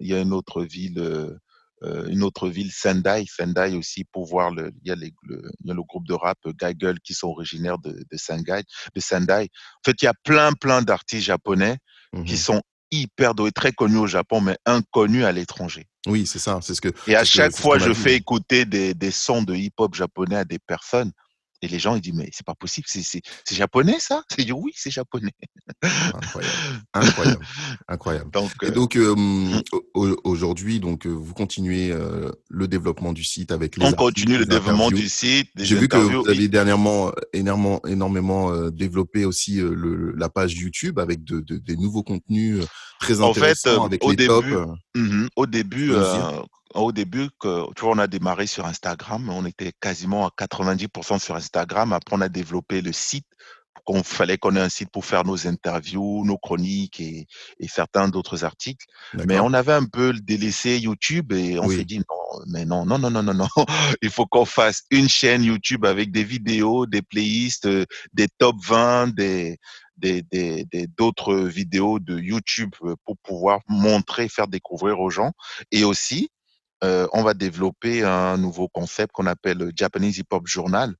il 0.00 0.06
y 0.06 0.14
a 0.14 0.20
une 0.20 0.32
autre 0.32 0.62
ville, 0.62 0.98
euh, 0.98 1.36
euh, 1.82 2.06
une 2.08 2.22
autre 2.22 2.48
ville, 2.48 2.70
Sendai, 2.70 3.24
Sendai 3.26 3.74
aussi 3.76 4.04
pour 4.04 4.26
voir 4.26 4.50
le, 4.50 4.72
il 4.82 4.88
y 4.88 4.92
a, 4.92 4.94
les, 4.94 5.12
le, 5.24 5.42
il 5.60 5.68
y 5.68 5.70
a 5.70 5.74
le 5.74 5.82
groupe 5.82 6.06
de 6.06 6.14
rap 6.14 6.38
Gaggle 6.58 7.00
qui 7.00 7.14
sont 7.14 7.28
originaires 7.28 7.78
de, 7.78 7.90
de 7.90 8.16
Sendai, 8.16 8.62
de 8.94 9.00
Sendai. 9.00 9.48
En 9.52 9.82
fait, 9.84 10.00
il 10.02 10.04
y 10.04 10.08
a 10.08 10.14
plein, 10.22 10.52
plein 10.52 10.82
d'artistes 10.82 11.24
japonais 11.24 11.78
qui 12.26 12.34
mmh 12.34 12.36
sont 12.36 12.62
hyper 12.92 13.34
doués, 13.34 13.52
très 13.52 13.72
connus 13.72 13.96
au 13.96 14.06
Japon, 14.06 14.42
mais 14.42 14.58
inconnus 14.66 15.24
à 15.24 15.32
l'étranger. 15.32 15.86
Oui, 16.06 16.26
c'est 16.26 16.38
ça, 16.38 16.58
c'est 16.60 16.74
ce 16.74 16.80
que. 16.82 16.90
Et 17.06 17.16
à 17.16 17.24
chaque 17.24 17.56
fois, 17.56 17.78
je 17.78 17.94
fais 17.94 18.14
écouter 18.14 18.66
des, 18.66 18.92
des 18.92 19.10
sons 19.10 19.42
de 19.42 19.54
hip-hop 19.54 19.94
japonais 19.94 20.36
à 20.36 20.44
des 20.44 20.58
personnes. 20.58 21.10
Et 21.62 21.68
les 21.68 21.78
gens, 21.78 21.94
ils 21.94 22.00
disent, 22.00 22.14
mais 22.14 22.28
c'est 22.32 22.44
pas 22.44 22.54
possible, 22.54 22.86
c'est 22.88 23.22
japonais 23.50 23.98
ça? 24.00 24.24
C'est 24.36 24.50
oui, 24.52 24.72
c'est 24.74 24.90
japonais. 24.90 25.32
Incroyable, 25.82 26.54
incroyable, 26.92 27.46
incroyable. 27.88 28.30
Donc, 28.32 28.52
et 28.62 28.70
donc, 28.70 28.96
mmh. 28.96 29.60
aujourd'hui, 30.24 30.80
donc, 30.80 31.06
vous 31.06 31.32
continuez 31.34 31.94
le 32.48 32.68
développement 32.68 33.12
du 33.12 33.24
site 33.24 33.52
avec 33.52 33.76
les 33.76 33.86
On 33.86 33.92
continue 33.92 34.38
le 34.38 34.46
développement 34.46 34.90
du 34.90 35.08
site. 35.08 35.48
J'ai 35.56 35.76
vu 35.76 35.88
que 35.88 35.96
vous 35.96 36.28
avez 36.28 36.48
dernièrement 36.48 37.12
énormément, 37.32 37.80
énormément 37.86 38.68
développé 38.70 39.24
aussi 39.24 39.56
le, 39.56 40.12
la 40.16 40.28
page 40.28 40.54
YouTube 40.54 40.98
avec 40.98 41.24
de, 41.24 41.40
de, 41.40 41.56
des 41.56 41.76
nouveaux 41.76 42.02
contenus 42.02 42.64
très 42.98 43.20
intéressants 43.20 43.70
en 43.70 43.80
fait, 43.82 43.86
avec 43.86 44.04
au 44.04 44.10
les 44.10 44.16
début, 44.16 44.56
mmh 44.94 45.26
au 45.36 45.46
début, 45.46 45.92
au 46.74 46.92
début, 46.92 47.28
que, 47.40 47.72
tu 47.74 47.82
vois, 47.82 47.92
on 47.92 47.98
a 47.98 48.06
démarré 48.06 48.46
sur 48.46 48.66
Instagram, 48.66 49.28
on 49.28 49.44
était 49.46 49.72
quasiment 49.80 50.26
à 50.26 50.30
90% 50.30 51.18
sur 51.18 51.36
Instagram. 51.36 51.92
Après, 51.92 52.16
on 52.16 52.20
a 52.20 52.28
développé 52.28 52.80
le 52.80 52.92
site. 52.92 53.26
qu'on 53.84 54.04
fallait 54.04 54.38
qu'on 54.38 54.54
ait 54.54 54.60
un 54.60 54.68
site 54.68 54.90
pour 54.90 55.04
faire 55.04 55.24
nos 55.24 55.48
interviews, 55.48 56.24
nos 56.24 56.38
chroniques 56.38 57.00
et, 57.00 57.26
et 57.58 57.68
certains 57.68 58.08
d'autres 58.08 58.44
articles. 58.44 58.86
Mais 59.26 59.40
on 59.40 59.52
avait 59.52 59.72
un 59.72 59.86
peu 59.86 60.12
délaissé 60.12 60.78
YouTube 60.78 61.32
et 61.32 61.58
on 61.58 61.68
s'est 61.68 61.84
dit 61.84 61.98
non, 61.98 62.44
mais 62.46 62.64
non, 62.64 62.84
non, 62.86 62.98
non, 62.98 63.10
non, 63.10 63.22
non, 63.24 63.34
non. 63.34 63.48
Il 64.02 64.10
faut 64.10 64.26
qu'on 64.26 64.44
fasse 64.44 64.84
une 64.90 65.08
chaîne 65.08 65.42
YouTube 65.42 65.84
avec 65.84 66.12
des 66.12 66.22
vidéos, 66.22 66.86
des 66.86 67.02
playlists, 67.02 67.66
euh, 67.66 67.84
des 68.12 68.28
top 68.38 68.56
20, 68.64 69.14
des, 69.14 69.58
des, 69.96 70.22
des, 70.22 70.86
d'autres 70.96 71.34
vidéos 71.34 71.98
de 71.98 72.18
YouTube 72.18 72.70
euh, 72.82 72.94
pour 73.04 73.16
pouvoir 73.18 73.60
montrer, 73.68 74.28
faire 74.28 74.48
découvrir 74.48 75.00
aux 75.00 75.10
gens. 75.10 75.32
Et 75.70 75.84
aussi, 75.84 76.30
euh, 76.82 77.06
on 77.12 77.22
va 77.22 77.34
développer 77.34 78.02
un 78.02 78.36
nouveau 78.36 78.68
concept 78.68 79.12
qu'on 79.12 79.26
appelle 79.26 79.58
le 79.58 79.70
Japanese 79.74 80.18
Hip 80.18 80.26
Hop 80.32 80.46
Journal, 80.46 80.94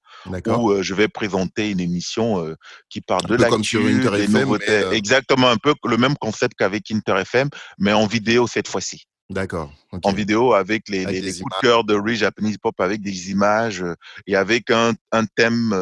où 0.47 0.71
euh, 0.71 0.83
je 0.83 0.95
vais 0.95 1.09
présenter 1.09 1.71
une 1.71 1.81
émission 1.81 2.45
euh, 2.45 2.55
qui 2.89 3.01
parle 3.01 3.27
de 3.27 3.35
l'actu, 3.35 3.79
des 3.79 4.29
nouveautés. 4.29 4.85
Exactement, 4.93 5.49
un 5.49 5.57
peu 5.57 5.75
le 5.85 5.97
même 5.97 6.17
concept 6.17 6.55
qu'avec 6.57 6.91
Inter 6.91 7.19
FM, 7.19 7.49
mais 7.79 7.93
en 7.93 8.07
vidéo 8.07 8.47
cette 8.47 8.69
fois-ci. 8.69 9.07
D'accord. 9.29 9.73
En 10.05 10.13
vidéo 10.13 10.53
avec 10.53 10.89
les, 10.89 11.05
les, 11.07 11.33
coups 11.33 11.57
de 11.57 11.61
cœur 11.61 11.85
de 11.85 11.95
Rich 11.95 12.19
Japanese 12.19 12.59
Pop, 12.59 12.79
avec 12.81 13.01
des 13.01 13.31
images 13.31 13.85
et 14.27 14.37
avec 14.37 14.71
un, 14.71 14.93
un 15.11 15.25
thème 15.25 15.75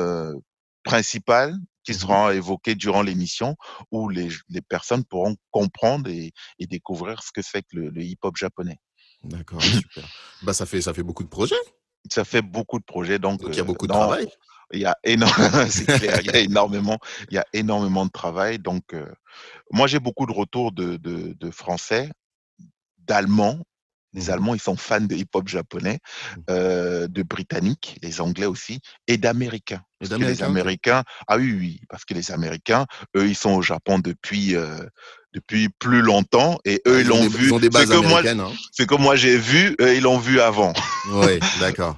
principal 0.85 1.55
qui 1.83 1.93
mmh 1.93 1.95
sera 1.95 2.35
évoqué 2.35 2.75
durant 2.75 3.03
l'émission, 3.03 3.57
où 3.91 4.09
les, 4.09 4.29
les, 4.51 4.61
personnes 4.61 5.03
pourront 5.05 5.35
comprendre 5.51 6.11
et, 6.11 6.31
et 6.59 6.67
découvrir 6.67 7.23
ce 7.23 7.33
que 7.33 7.43
c'est 7.43 7.63
que 7.63 7.77
le 7.77 8.03
hip-hop 8.03 8.37
japonais. 8.37 8.79
D'accord, 9.23 9.63
super. 9.63 10.05
bah, 10.43 10.53
ça 10.53 10.67
fait, 10.67 10.81
ça 10.81 10.95
fait 10.95 11.03
beaucoup 11.03 11.25
de 11.25 11.29
projets. 11.29 11.55
Ça 12.11 12.25
fait 12.25 12.43
beaucoup 12.43 12.79
de 12.79 12.85
projets. 12.85 13.19
Donc, 13.19 13.41
il 13.47 13.55
y 13.55 13.61
a 13.61 13.65
beaucoup 13.65 13.87
de 13.87 13.93
travail. 13.93 14.29
Il 14.73 14.81
y 14.81 14.87
a 14.87 14.97
énormément, 15.03 15.67
clair, 15.99 16.21
il 16.21 16.27
y 16.27 16.31
a 16.31 16.39
énormément, 16.41 16.99
il 17.29 17.35
y 17.35 17.39
a 17.39 17.45
énormément 17.53 18.07
de 18.07 18.11
travail. 18.11 18.59
Donc, 18.59 18.95
moi, 19.71 19.87
j'ai 19.87 19.99
beaucoup 19.99 20.27
de 20.27 20.33
retours 20.33 20.73
de, 20.73 20.97
de, 20.97 21.35
de 21.39 21.51
Français, 21.51 22.11
d'Allemands. 22.99 23.59
Les 24.13 24.27
mmh 24.27 24.31
Allemands, 24.31 24.55
ils 24.55 24.61
sont 24.61 24.77
fans 24.77 25.01
de 25.01 25.15
hip-hop 25.15 25.47
japonais, 25.47 26.01
mmh. 26.37 26.41
euh, 26.51 27.07
de 27.07 27.23
Britanniques, 27.23 27.97
les 28.03 28.21
Anglais 28.21 28.47
aussi, 28.47 28.81
et 29.07 29.19
d'Américains. 29.19 29.85
les 30.01 30.43
Américains, 30.43 31.05
ah 31.29 31.37
oui, 31.37 31.53
oui, 31.53 31.81
parce 31.89 32.05
que 32.05 32.15
les 32.15 32.33
Américains, 32.33 32.87
eux, 33.17 33.29
ils 33.29 33.37
sont 33.37 33.53
au 33.53 33.63
Japon 33.63 34.01
depuis 34.01 34.57
depuis 35.35 35.69
plus 35.69 36.03
longtemps 36.03 36.59
et 36.65 36.83
eux, 36.87 37.01
ils 37.01 37.07
l'ont 37.07 37.29
vu. 37.29 37.51
Bases 37.71 37.89
que 37.89 38.07
moi, 38.07 38.23
hein. 38.27 38.53
C'est 38.73 38.87
que 38.87 38.95
moi 38.95 39.17
j'ai 39.17 39.37
vu, 39.37 39.77
eux, 39.81 39.95
ils 39.95 40.03
l'ont 40.03 40.19
vu 40.19 40.41
avant. 40.41 40.73
Oui, 41.13 41.39
d'accord. 41.61 41.97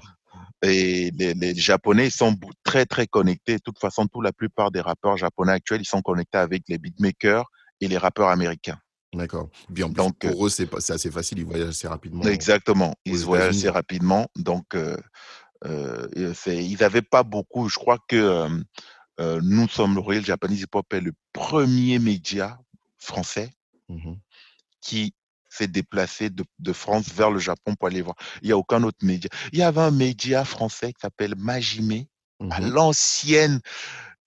Et 0.64 1.11
les, 1.18 1.35
les, 1.35 1.55
Japonais 1.57 2.07
ils 2.07 2.12
sont 2.12 2.37
très 2.62 2.87
très 2.87 3.07
connectés. 3.07 3.55
De 3.55 3.62
toute 3.64 3.79
façon, 3.79 4.07
toute 4.07 4.23
la 4.23 4.33
plupart 4.33 4.71
des 4.71 4.81
rappeurs 4.81 5.16
japonais 5.16 5.53
actuels, 5.53 5.81
ils 5.81 5.88
sont 5.88 6.03
connectés 6.03 6.38
avec 6.38 6.62
les 6.68 6.79
beatmakers 6.79 7.47
et 7.81 7.88
les 7.88 7.99
rappeurs 7.99 8.29
américains. 8.29 8.79
D'accord. 9.14 9.51
Bien, 9.68 9.88
donc 9.88 10.18
pour 10.18 10.47
eux, 10.47 10.49
c'est 10.49 10.73
assez 10.90 11.11
facile, 11.11 11.40
ils 11.40 11.45
voyagent 11.45 11.68
assez 11.68 11.88
rapidement. 11.88 12.23
Exactement, 12.25 12.95
ils 13.05 13.18
voyagent 13.18 13.57
assez 13.57 13.68
rapidement. 13.68 14.27
Donc, 14.37 14.75
euh, 14.75 14.97
euh, 15.66 16.09
ils 16.47 16.79
n'avaient 16.81 17.03
pas 17.03 17.23
beaucoup. 17.23 17.68
Je 17.68 17.77
crois 17.77 17.99
que 18.09 18.16
euh, 18.16 18.49
euh 19.21 19.40
nous 19.42 19.68
sommes 19.68 19.95
le 19.95 20.01
Royal 20.01 20.25
Japanese 20.25 20.62
Hip 20.62 20.75
Hop 20.75 20.92
est 20.95 21.01
le 21.01 21.12
premier 21.35 21.99
média 21.99 22.59
français 23.02 23.50
mmh 23.88 24.14
qui 24.80 25.14
s'est 25.48 25.68
déplacé 25.68 26.28
de, 26.28 26.44
de, 26.58 26.72
France 26.72 27.08
vers 27.14 27.30
le 27.30 27.38
Japon 27.38 27.76
pour 27.76 27.86
aller 27.86 28.02
voir. 28.02 28.16
Il 28.40 28.46
n'y 28.46 28.52
a 28.52 28.56
aucun 28.56 28.82
autre 28.82 28.98
média. 29.02 29.30
Il 29.52 29.60
y 29.60 29.62
avait 29.62 29.80
un 29.80 29.92
média 29.92 30.44
français 30.44 30.92
qui 30.92 31.00
s'appelle 31.00 31.34
Majime, 31.36 32.04
à 32.50 32.60
mmh 32.60 32.70
l'ancienne, 32.72 33.60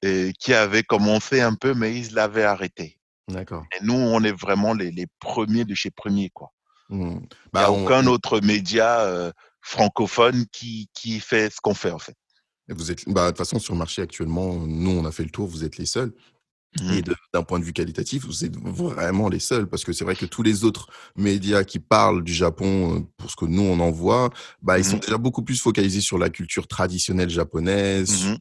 euh, 0.06 0.32
qui 0.40 0.54
avait 0.54 0.84
commencé 0.84 1.42
un 1.42 1.56
peu, 1.56 1.74
mais 1.74 1.98
ils 2.00 2.14
l'avaient 2.14 2.44
arrêté. 2.44 3.00
D'accord. 3.28 3.66
Et 3.74 3.84
nous, 3.84 3.96
on 3.96 4.24
est 4.24 4.32
vraiment 4.32 4.74
les, 4.74 4.92
les 4.92 5.08
premiers 5.20 5.66
de 5.66 5.74
chez 5.74 5.92
premiers, 5.92 6.30
quoi. 6.30 6.52
Mmh. 6.90 7.02
Il 7.02 7.10
n'y 7.10 7.16
a 7.16 7.28
bah, 7.52 7.72
aucun 7.72 8.06
autre 8.06 8.40
média 8.42 9.02
euh, 9.02 9.32
francophone 9.62 10.46
qui, 10.52 10.90
qui 10.94 11.20
fait 11.20 11.50
ce 11.50 11.60
qu'on 11.60 11.74
fait, 11.74 11.92
en 11.92 12.00
fait. 12.00 12.16
vous 12.70 12.92
êtes, 12.92 13.10
bah, 13.10 13.26
de 13.26 13.30
toute 13.30 13.40
façon, 13.40 13.58
sur 13.58 13.74
le 13.74 13.80
marché 13.80 14.02
actuellement, 14.02 14.54
nous, 14.54 14.92
on 14.92 15.06
a 15.06 15.12
fait 15.12 15.24
le 15.24 15.32
tour, 15.32 15.48
vous 15.48 15.64
êtes 15.64 15.78
les 15.78 15.88
seuls. 15.88 16.14
Et 16.82 17.02
mmh. 17.02 17.14
d'un 17.34 17.44
point 17.44 17.60
de 17.60 17.64
vue 17.64 17.74
qualitatif, 17.74 18.26
vous 18.26 18.44
êtes 18.44 18.58
vraiment 18.58 19.30
les 19.30 19.40
seuls, 19.40 19.68
parce 19.68 19.84
que 19.84 19.94
c'est 19.94 20.04
vrai 20.04 20.16
que 20.16 20.26
tous 20.26 20.44
les 20.44 20.66
autres 20.66 20.90
médias 21.16 21.64
qui 21.64 21.80
parlent 21.80 22.24
du 22.24 22.34
Japon, 22.34 22.96
euh, 22.96 23.00
pour 23.18 23.32
ce 23.32 23.36
que 23.36 23.46
nous 23.46 23.62
on 23.62 23.80
en 23.80 23.92
voit, 23.92 24.30
bah, 24.62 24.78
ils 24.78 24.86
sont 24.86 24.98
mmh. 24.98 25.02
déjà 25.02 25.18
beaucoup 25.18 25.44
plus 25.44 25.62
focalisés 25.62 26.02
sur 26.02 26.18
la 26.18 26.30
culture 26.30 26.68
traditionnelle 26.68 27.30
japonaise, 27.30 28.26
mmh 28.26 28.38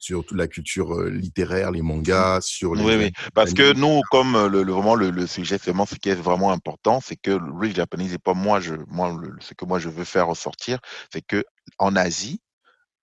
sur 0.00 0.24
toute 0.24 0.38
la 0.38 0.46
culture 0.46 1.02
littéraire, 1.02 1.72
les 1.72 1.82
mangas, 1.82 2.40
sur 2.42 2.76
les. 2.76 2.84
Oui, 2.84 2.94
oui. 2.96 3.12
Parce 3.34 3.52
que 3.52 3.72
nous, 3.72 4.00
comme 4.12 4.46
le, 4.46 4.62
vraiment 4.62 4.94
le, 4.94 5.26
sujet, 5.26 5.58
c'est 5.58 5.70
vraiment 5.70 5.86
ce 5.86 5.96
qui 5.96 6.08
est 6.08 6.14
vraiment 6.14 6.52
important, 6.52 7.00
c'est 7.04 7.16
que 7.16 7.32
le 7.32 7.52
real 7.52 7.74
Japanese 7.74 8.14
et 8.14 8.18
pas 8.18 8.34
moi, 8.34 8.60
je, 8.60 8.74
moi, 8.86 9.20
ce 9.40 9.54
que 9.54 9.64
moi 9.64 9.80
je 9.80 9.88
veux 9.88 10.04
faire 10.04 10.28
ressortir, 10.28 10.78
c'est 11.12 11.22
que 11.22 11.44
en 11.78 11.96
Asie, 11.96 12.40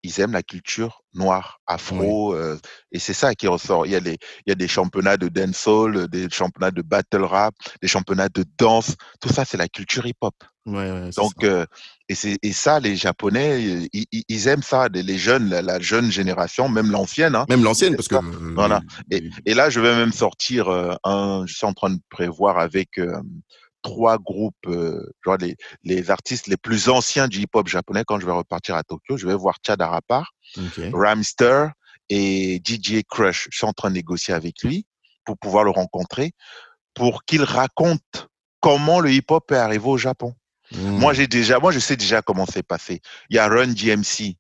ils 0.05 0.21
aiment 0.21 0.33
la 0.33 0.43
culture 0.43 1.01
noire, 1.13 1.59
afro, 1.65 2.35
et 2.91 2.99
c'est 2.99 3.13
ça 3.13 3.35
qui 3.35 3.47
ressort. 3.47 3.85
Il 3.85 3.93
y 3.93 3.95
a 3.95 3.99
il 3.99 4.17
y 4.47 4.51
a 4.51 4.55
des 4.55 4.67
championnats 4.67 5.17
de 5.17 5.27
dancehall, 5.27 6.07
des 6.09 6.29
championnats 6.29 6.71
de 6.71 6.81
battle 6.81 7.23
rap, 7.23 7.55
des 7.81 7.87
championnats 7.87 8.29
de 8.29 8.43
danse. 8.57 8.95
Tout 9.21 9.29
ça, 9.29 9.45
c'est 9.45 9.57
la 9.57 9.67
culture 9.67 10.05
hip-hop. 10.05 10.35
Donc, 10.65 11.45
et, 12.09 12.15
c'est, 12.15 12.37
et 12.41 12.53
ça, 12.53 12.79
les 12.79 12.95
Japonais, 12.95 13.87
ils, 13.93 14.47
aiment 14.47 14.63
ça. 14.63 14.87
Les, 14.91 15.17
jeunes, 15.17 15.49
la, 15.49 15.79
jeune 15.79 16.11
génération, 16.11 16.69
même 16.69 16.91
l'ancienne. 16.91 17.35
Hein, 17.35 17.45
même 17.49 17.63
l'ancienne, 17.63 17.95
parce 17.95 18.07
que. 18.07 18.15
Voilà. 18.55 18.81
Et, 19.11 19.29
et, 19.45 19.53
là, 19.53 19.69
je 19.69 19.79
vais 19.79 19.95
même 19.95 20.13
sortir 20.13 20.69
un. 21.03 21.45
Je 21.45 21.53
suis 21.53 21.65
en 21.65 21.73
train 21.73 21.91
de 21.91 21.99
prévoir 22.09 22.59
avec 22.59 22.99
trois 23.85 24.17
groupes, 24.17 24.67
genre 25.23 25.37
les, 25.37 25.55
les, 25.83 26.09
artistes 26.09 26.47
les 26.47 26.57
plus 26.57 26.89
anciens 26.89 27.27
du 27.27 27.41
hip-hop 27.41 27.67
japonais. 27.67 28.03
Quand 28.05 28.19
je 28.19 28.25
vais 28.25 28.31
repartir 28.31 28.75
à 28.75 28.83
Tokyo, 28.83 29.15
je 29.15 29.27
vais 29.27 29.35
voir 29.35 29.57
Chad 29.65 29.79
Arapar, 29.79 30.33
Ramster 30.91 31.67
et 32.09 32.61
DJ 32.65 33.03
Crush. 33.07 33.47
Je 33.51 33.57
suis 33.57 33.67
en 33.67 33.73
train 33.73 33.89
de 33.89 33.95
négocier 33.95 34.33
avec 34.33 34.63
lui 34.63 34.87
pour 35.23 35.37
pouvoir 35.37 35.63
le 35.63 35.69
rencontrer, 35.69 36.31
pour 36.95 37.25
qu'il 37.25 37.43
raconte 37.43 38.27
comment 38.59 38.99
le 38.99 39.11
hip-hop 39.11 39.51
est 39.51 39.55
arrivé 39.55 39.85
au 39.85 39.97
Japon. 39.97 40.33
Moi, 40.71 41.13
mmh. 41.13 41.15
j'ai 41.15 41.27
déjà, 41.27 41.59
moi, 41.59 41.71
je 41.71 41.77
sais 41.77 41.95
déjà 41.95 42.23
comment 42.23 42.47
c'est 42.47 42.63
passé. 42.63 43.01
Il 43.29 43.35
y 43.35 43.39
a 43.39 43.47
Run 43.47 43.73
GMC 43.73 44.35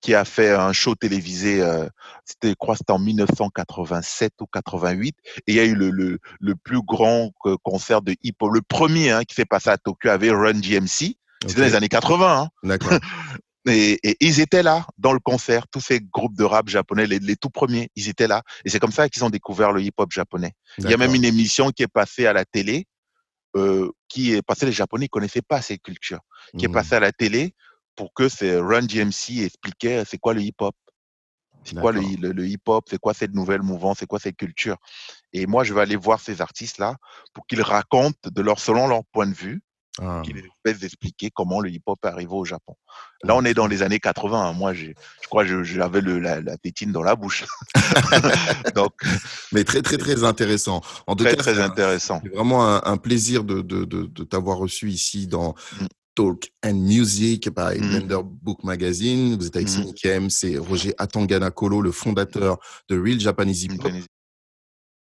qui 0.00 0.14
a 0.14 0.24
fait 0.24 0.50
un 0.50 0.72
show 0.72 0.94
télévisé, 0.94 1.60
euh, 1.60 1.88
c'était, 2.24 2.50
je 2.50 2.54
crois, 2.54 2.76
c'était 2.76 2.92
en 2.92 2.98
1987 2.98 4.32
ou 4.40 4.46
88, 4.46 5.16
et 5.24 5.42
il 5.48 5.54
y 5.54 5.60
a 5.60 5.64
eu 5.64 5.74
le, 5.74 5.90
le, 5.90 6.18
le 6.40 6.54
plus 6.54 6.82
grand 6.82 7.32
euh, 7.46 7.56
concert 7.62 8.02
de 8.02 8.14
hip-hop, 8.22 8.52
le 8.52 8.62
premier 8.62 9.10
hein, 9.10 9.24
qui 9.24 9.34
s'est 9.34 9.44
passé 9.44 9.70
à 9.70 9.78
Tokyo 9.78 10.10
avec 10.10 10.30
Run 10.30 10.60
GMC. 10.60 11.16
C'était 11.46 11.60
dans 11.60 11.66
les 11.66 11.74
années 11.74 11.88
80. 11.88 12.42
Hein. 12.42 12.48
D'accord. 12.62 12.92
Et, 13.68 13.98
et, 14.08 14.16
ils 14.20 14.38
étaient 14.38 14.62
là 14.62 14.86
dans 14.96 15.12
le 15.12 15.18
concert, 15.18 15.66
tous 15.66 15.80
ces 15.80 15.98
groupes 15.98 16.36
de 16.36 16.44
rap 16.44 16.68
japonais, 16.68 17.04
les, 17.04 17.18
les 17.18 17.34
tout 17.34 17.50
premiers, 17.50 17.90
ils 17.96 18.08
étaient 18.08 18.28
là. 18.28 18.44
Et 18.64 18.70
c'est 18.70 18.78
comme 18.78 18.92
ça 18.92 19.08
qu'ils 19.08 19.24
ont 19.24 19.28
découvert 19.28 19.72
le 19.72 19.82
hip-hop 19.82 20.12
japonais. 20.12 20.52
Il 20.78 20.88
y 20.88 20.94
a 20.94 20.96
même 20.96 21.16
une 21.16 21.24
émission 21.24 21.72
qui 21.72 21.82
est 21.82 21.88
passée 21.88 22.28
à 22.28 22.32
la 22.32 22.44
télé 22.44 22.86
euh, 23.56 23.90
qui 24.08 24.34
est 24.34 24.42
passé 24.42 24.66
les 24.66 24.72
Japonais 24.72 25.06
ne 25.06 25.08
connaissaient 25.08 25.42
pas 25.42 25.62
cette 25.62 25.80
culture, 25.80 26.20
qui 26.58 26.66
est 26.66 26.68
mmh. 26.68 26.72
passé 26.72 26.94
à 26.94 27.00
la 27.00 27.10
télé 27.10 27.54
pour 27.96 28.12
que 28.14 28.28
c'est 28.28 28.58
Run 28.58 28.82
DMC 28.82 29.44
expliquait 29.44 30.04
c'est 30.06 30.18
quoi 30.18 30.34
le 30.34 30.42
hip-hop? 30.42 30.74
C'est 31.64 31.80
quoi 31.80 31.90
le, 31.90 32.00
le, 32.00 32.46
hip-hop? 32.46 32.84
C'est 32.88 32.98
quoi 32.98 33.12
cette 33.12 33.34
nouvelle 33.34 33.62
mouvance? 33.62 33.98
C'est 33.98 34.06
quoi 34.06 34.20
cette 34.20 34.36
culture? 34.36 34.76
Et 35.32 35.46
moi, 35.46 35.64
je 35.64 35.74
vais 35.74 35.80
aller 35.80 35.96
voir 35.96 36.20
ces 36.20 36.40
artistes-là 36.40 36.96
pour 37.34 37.44
qu'ils 37.46 37.62
racontent 37.62 38.30
de 38.30 38.42
leur, 38.42 38.60
selon 38.60 38.86
leur 38.86 39.04
point 39.12 39.26
de 39.26 39.34
vue, 39.34 39.60
ah. 39.98 40.22
qu'ils 40.24 40.38
essaient 40.64 40.78
d'expliquer 40.78 41.30
comment 41.34 41.60
le 41.60 41.70
hip-hop 41.70 41.98
est 42.04 42.08
arrivé 42.08 42.32
au 42.32 42.44
Japon. 42.44 42.76
Là, 43.24 43.34
on 43.34 43.44
est 43.44 43.54
dans 43.54 43.66
les 43.66 43.82
années 43.82 43.98
80. 43.98 44.40
Hein. 44.40 44.52
Moi, 44.52 44.74
je 44.74 44.92
crois 45.28 45.44
que 45.44 45.64
j'avais 45.64 46.00
la, 46.02 46.40
la 46.40 46.56
tétine 46.56 46.92
dans 46.92 47.02
la 47.02 47.16
bouche. 47.16 47.44
Donc, 48.74 48.92
Mais 49.52 49.64
très, 49.64 49.82
très, 49.82 49.96
très 49.96 50.22
intéressant. 50.22 50.82
En 51.06 51.16
tout 51.16 51.24
très, 51.24 51.34
cas, 51.34 51.42
très 51.42 51.60
intéressant. 51.60 52.20
C'est 52.22 52.34
vraiment 52.34 52.64
un, 52.64 52.96
plaisir 52.96 53.42
de, 53.42 53.60
de, 53.60 53.84
de, 53.84 54.24
t'avoir 54.24 54.58
reçu 54.58 54.90
ici 54.90 55.26
dans 55.26 55.54
mmh. 55.80 55.86
Talk 56.16 56.48
and 56.64 56.74
Music 56.74 57.50
by 57.54 57.78
mmh. 57.78 57.90
Blender 57.90 58.22
Book 58.24 58.64
Magazine. 58.64 59.36
Vous 59.36 59.46
êtes 59.46 59.56
avec 59.56 59.68
mmh. 59.68 60.30
c'est 60.30 60.56
Roger 60.56 60.94
Atangana 60.98 61.50
Kolo, 61.50 61.80
le 61.82 61.92
fondateur 61.92 62.58
de 62.88 62.98
Real 62.98 63.20
Japanese 63.20 63.64
Hip 63.64 63.78
Hop. 63.84 63.92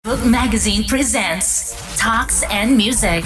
Book 0.03 0.23
Magazine 0.25 0.85
presents 0.85 1.73
Talks 1.97 2.43
and 2.51 2.75
Music. 2.75 3.23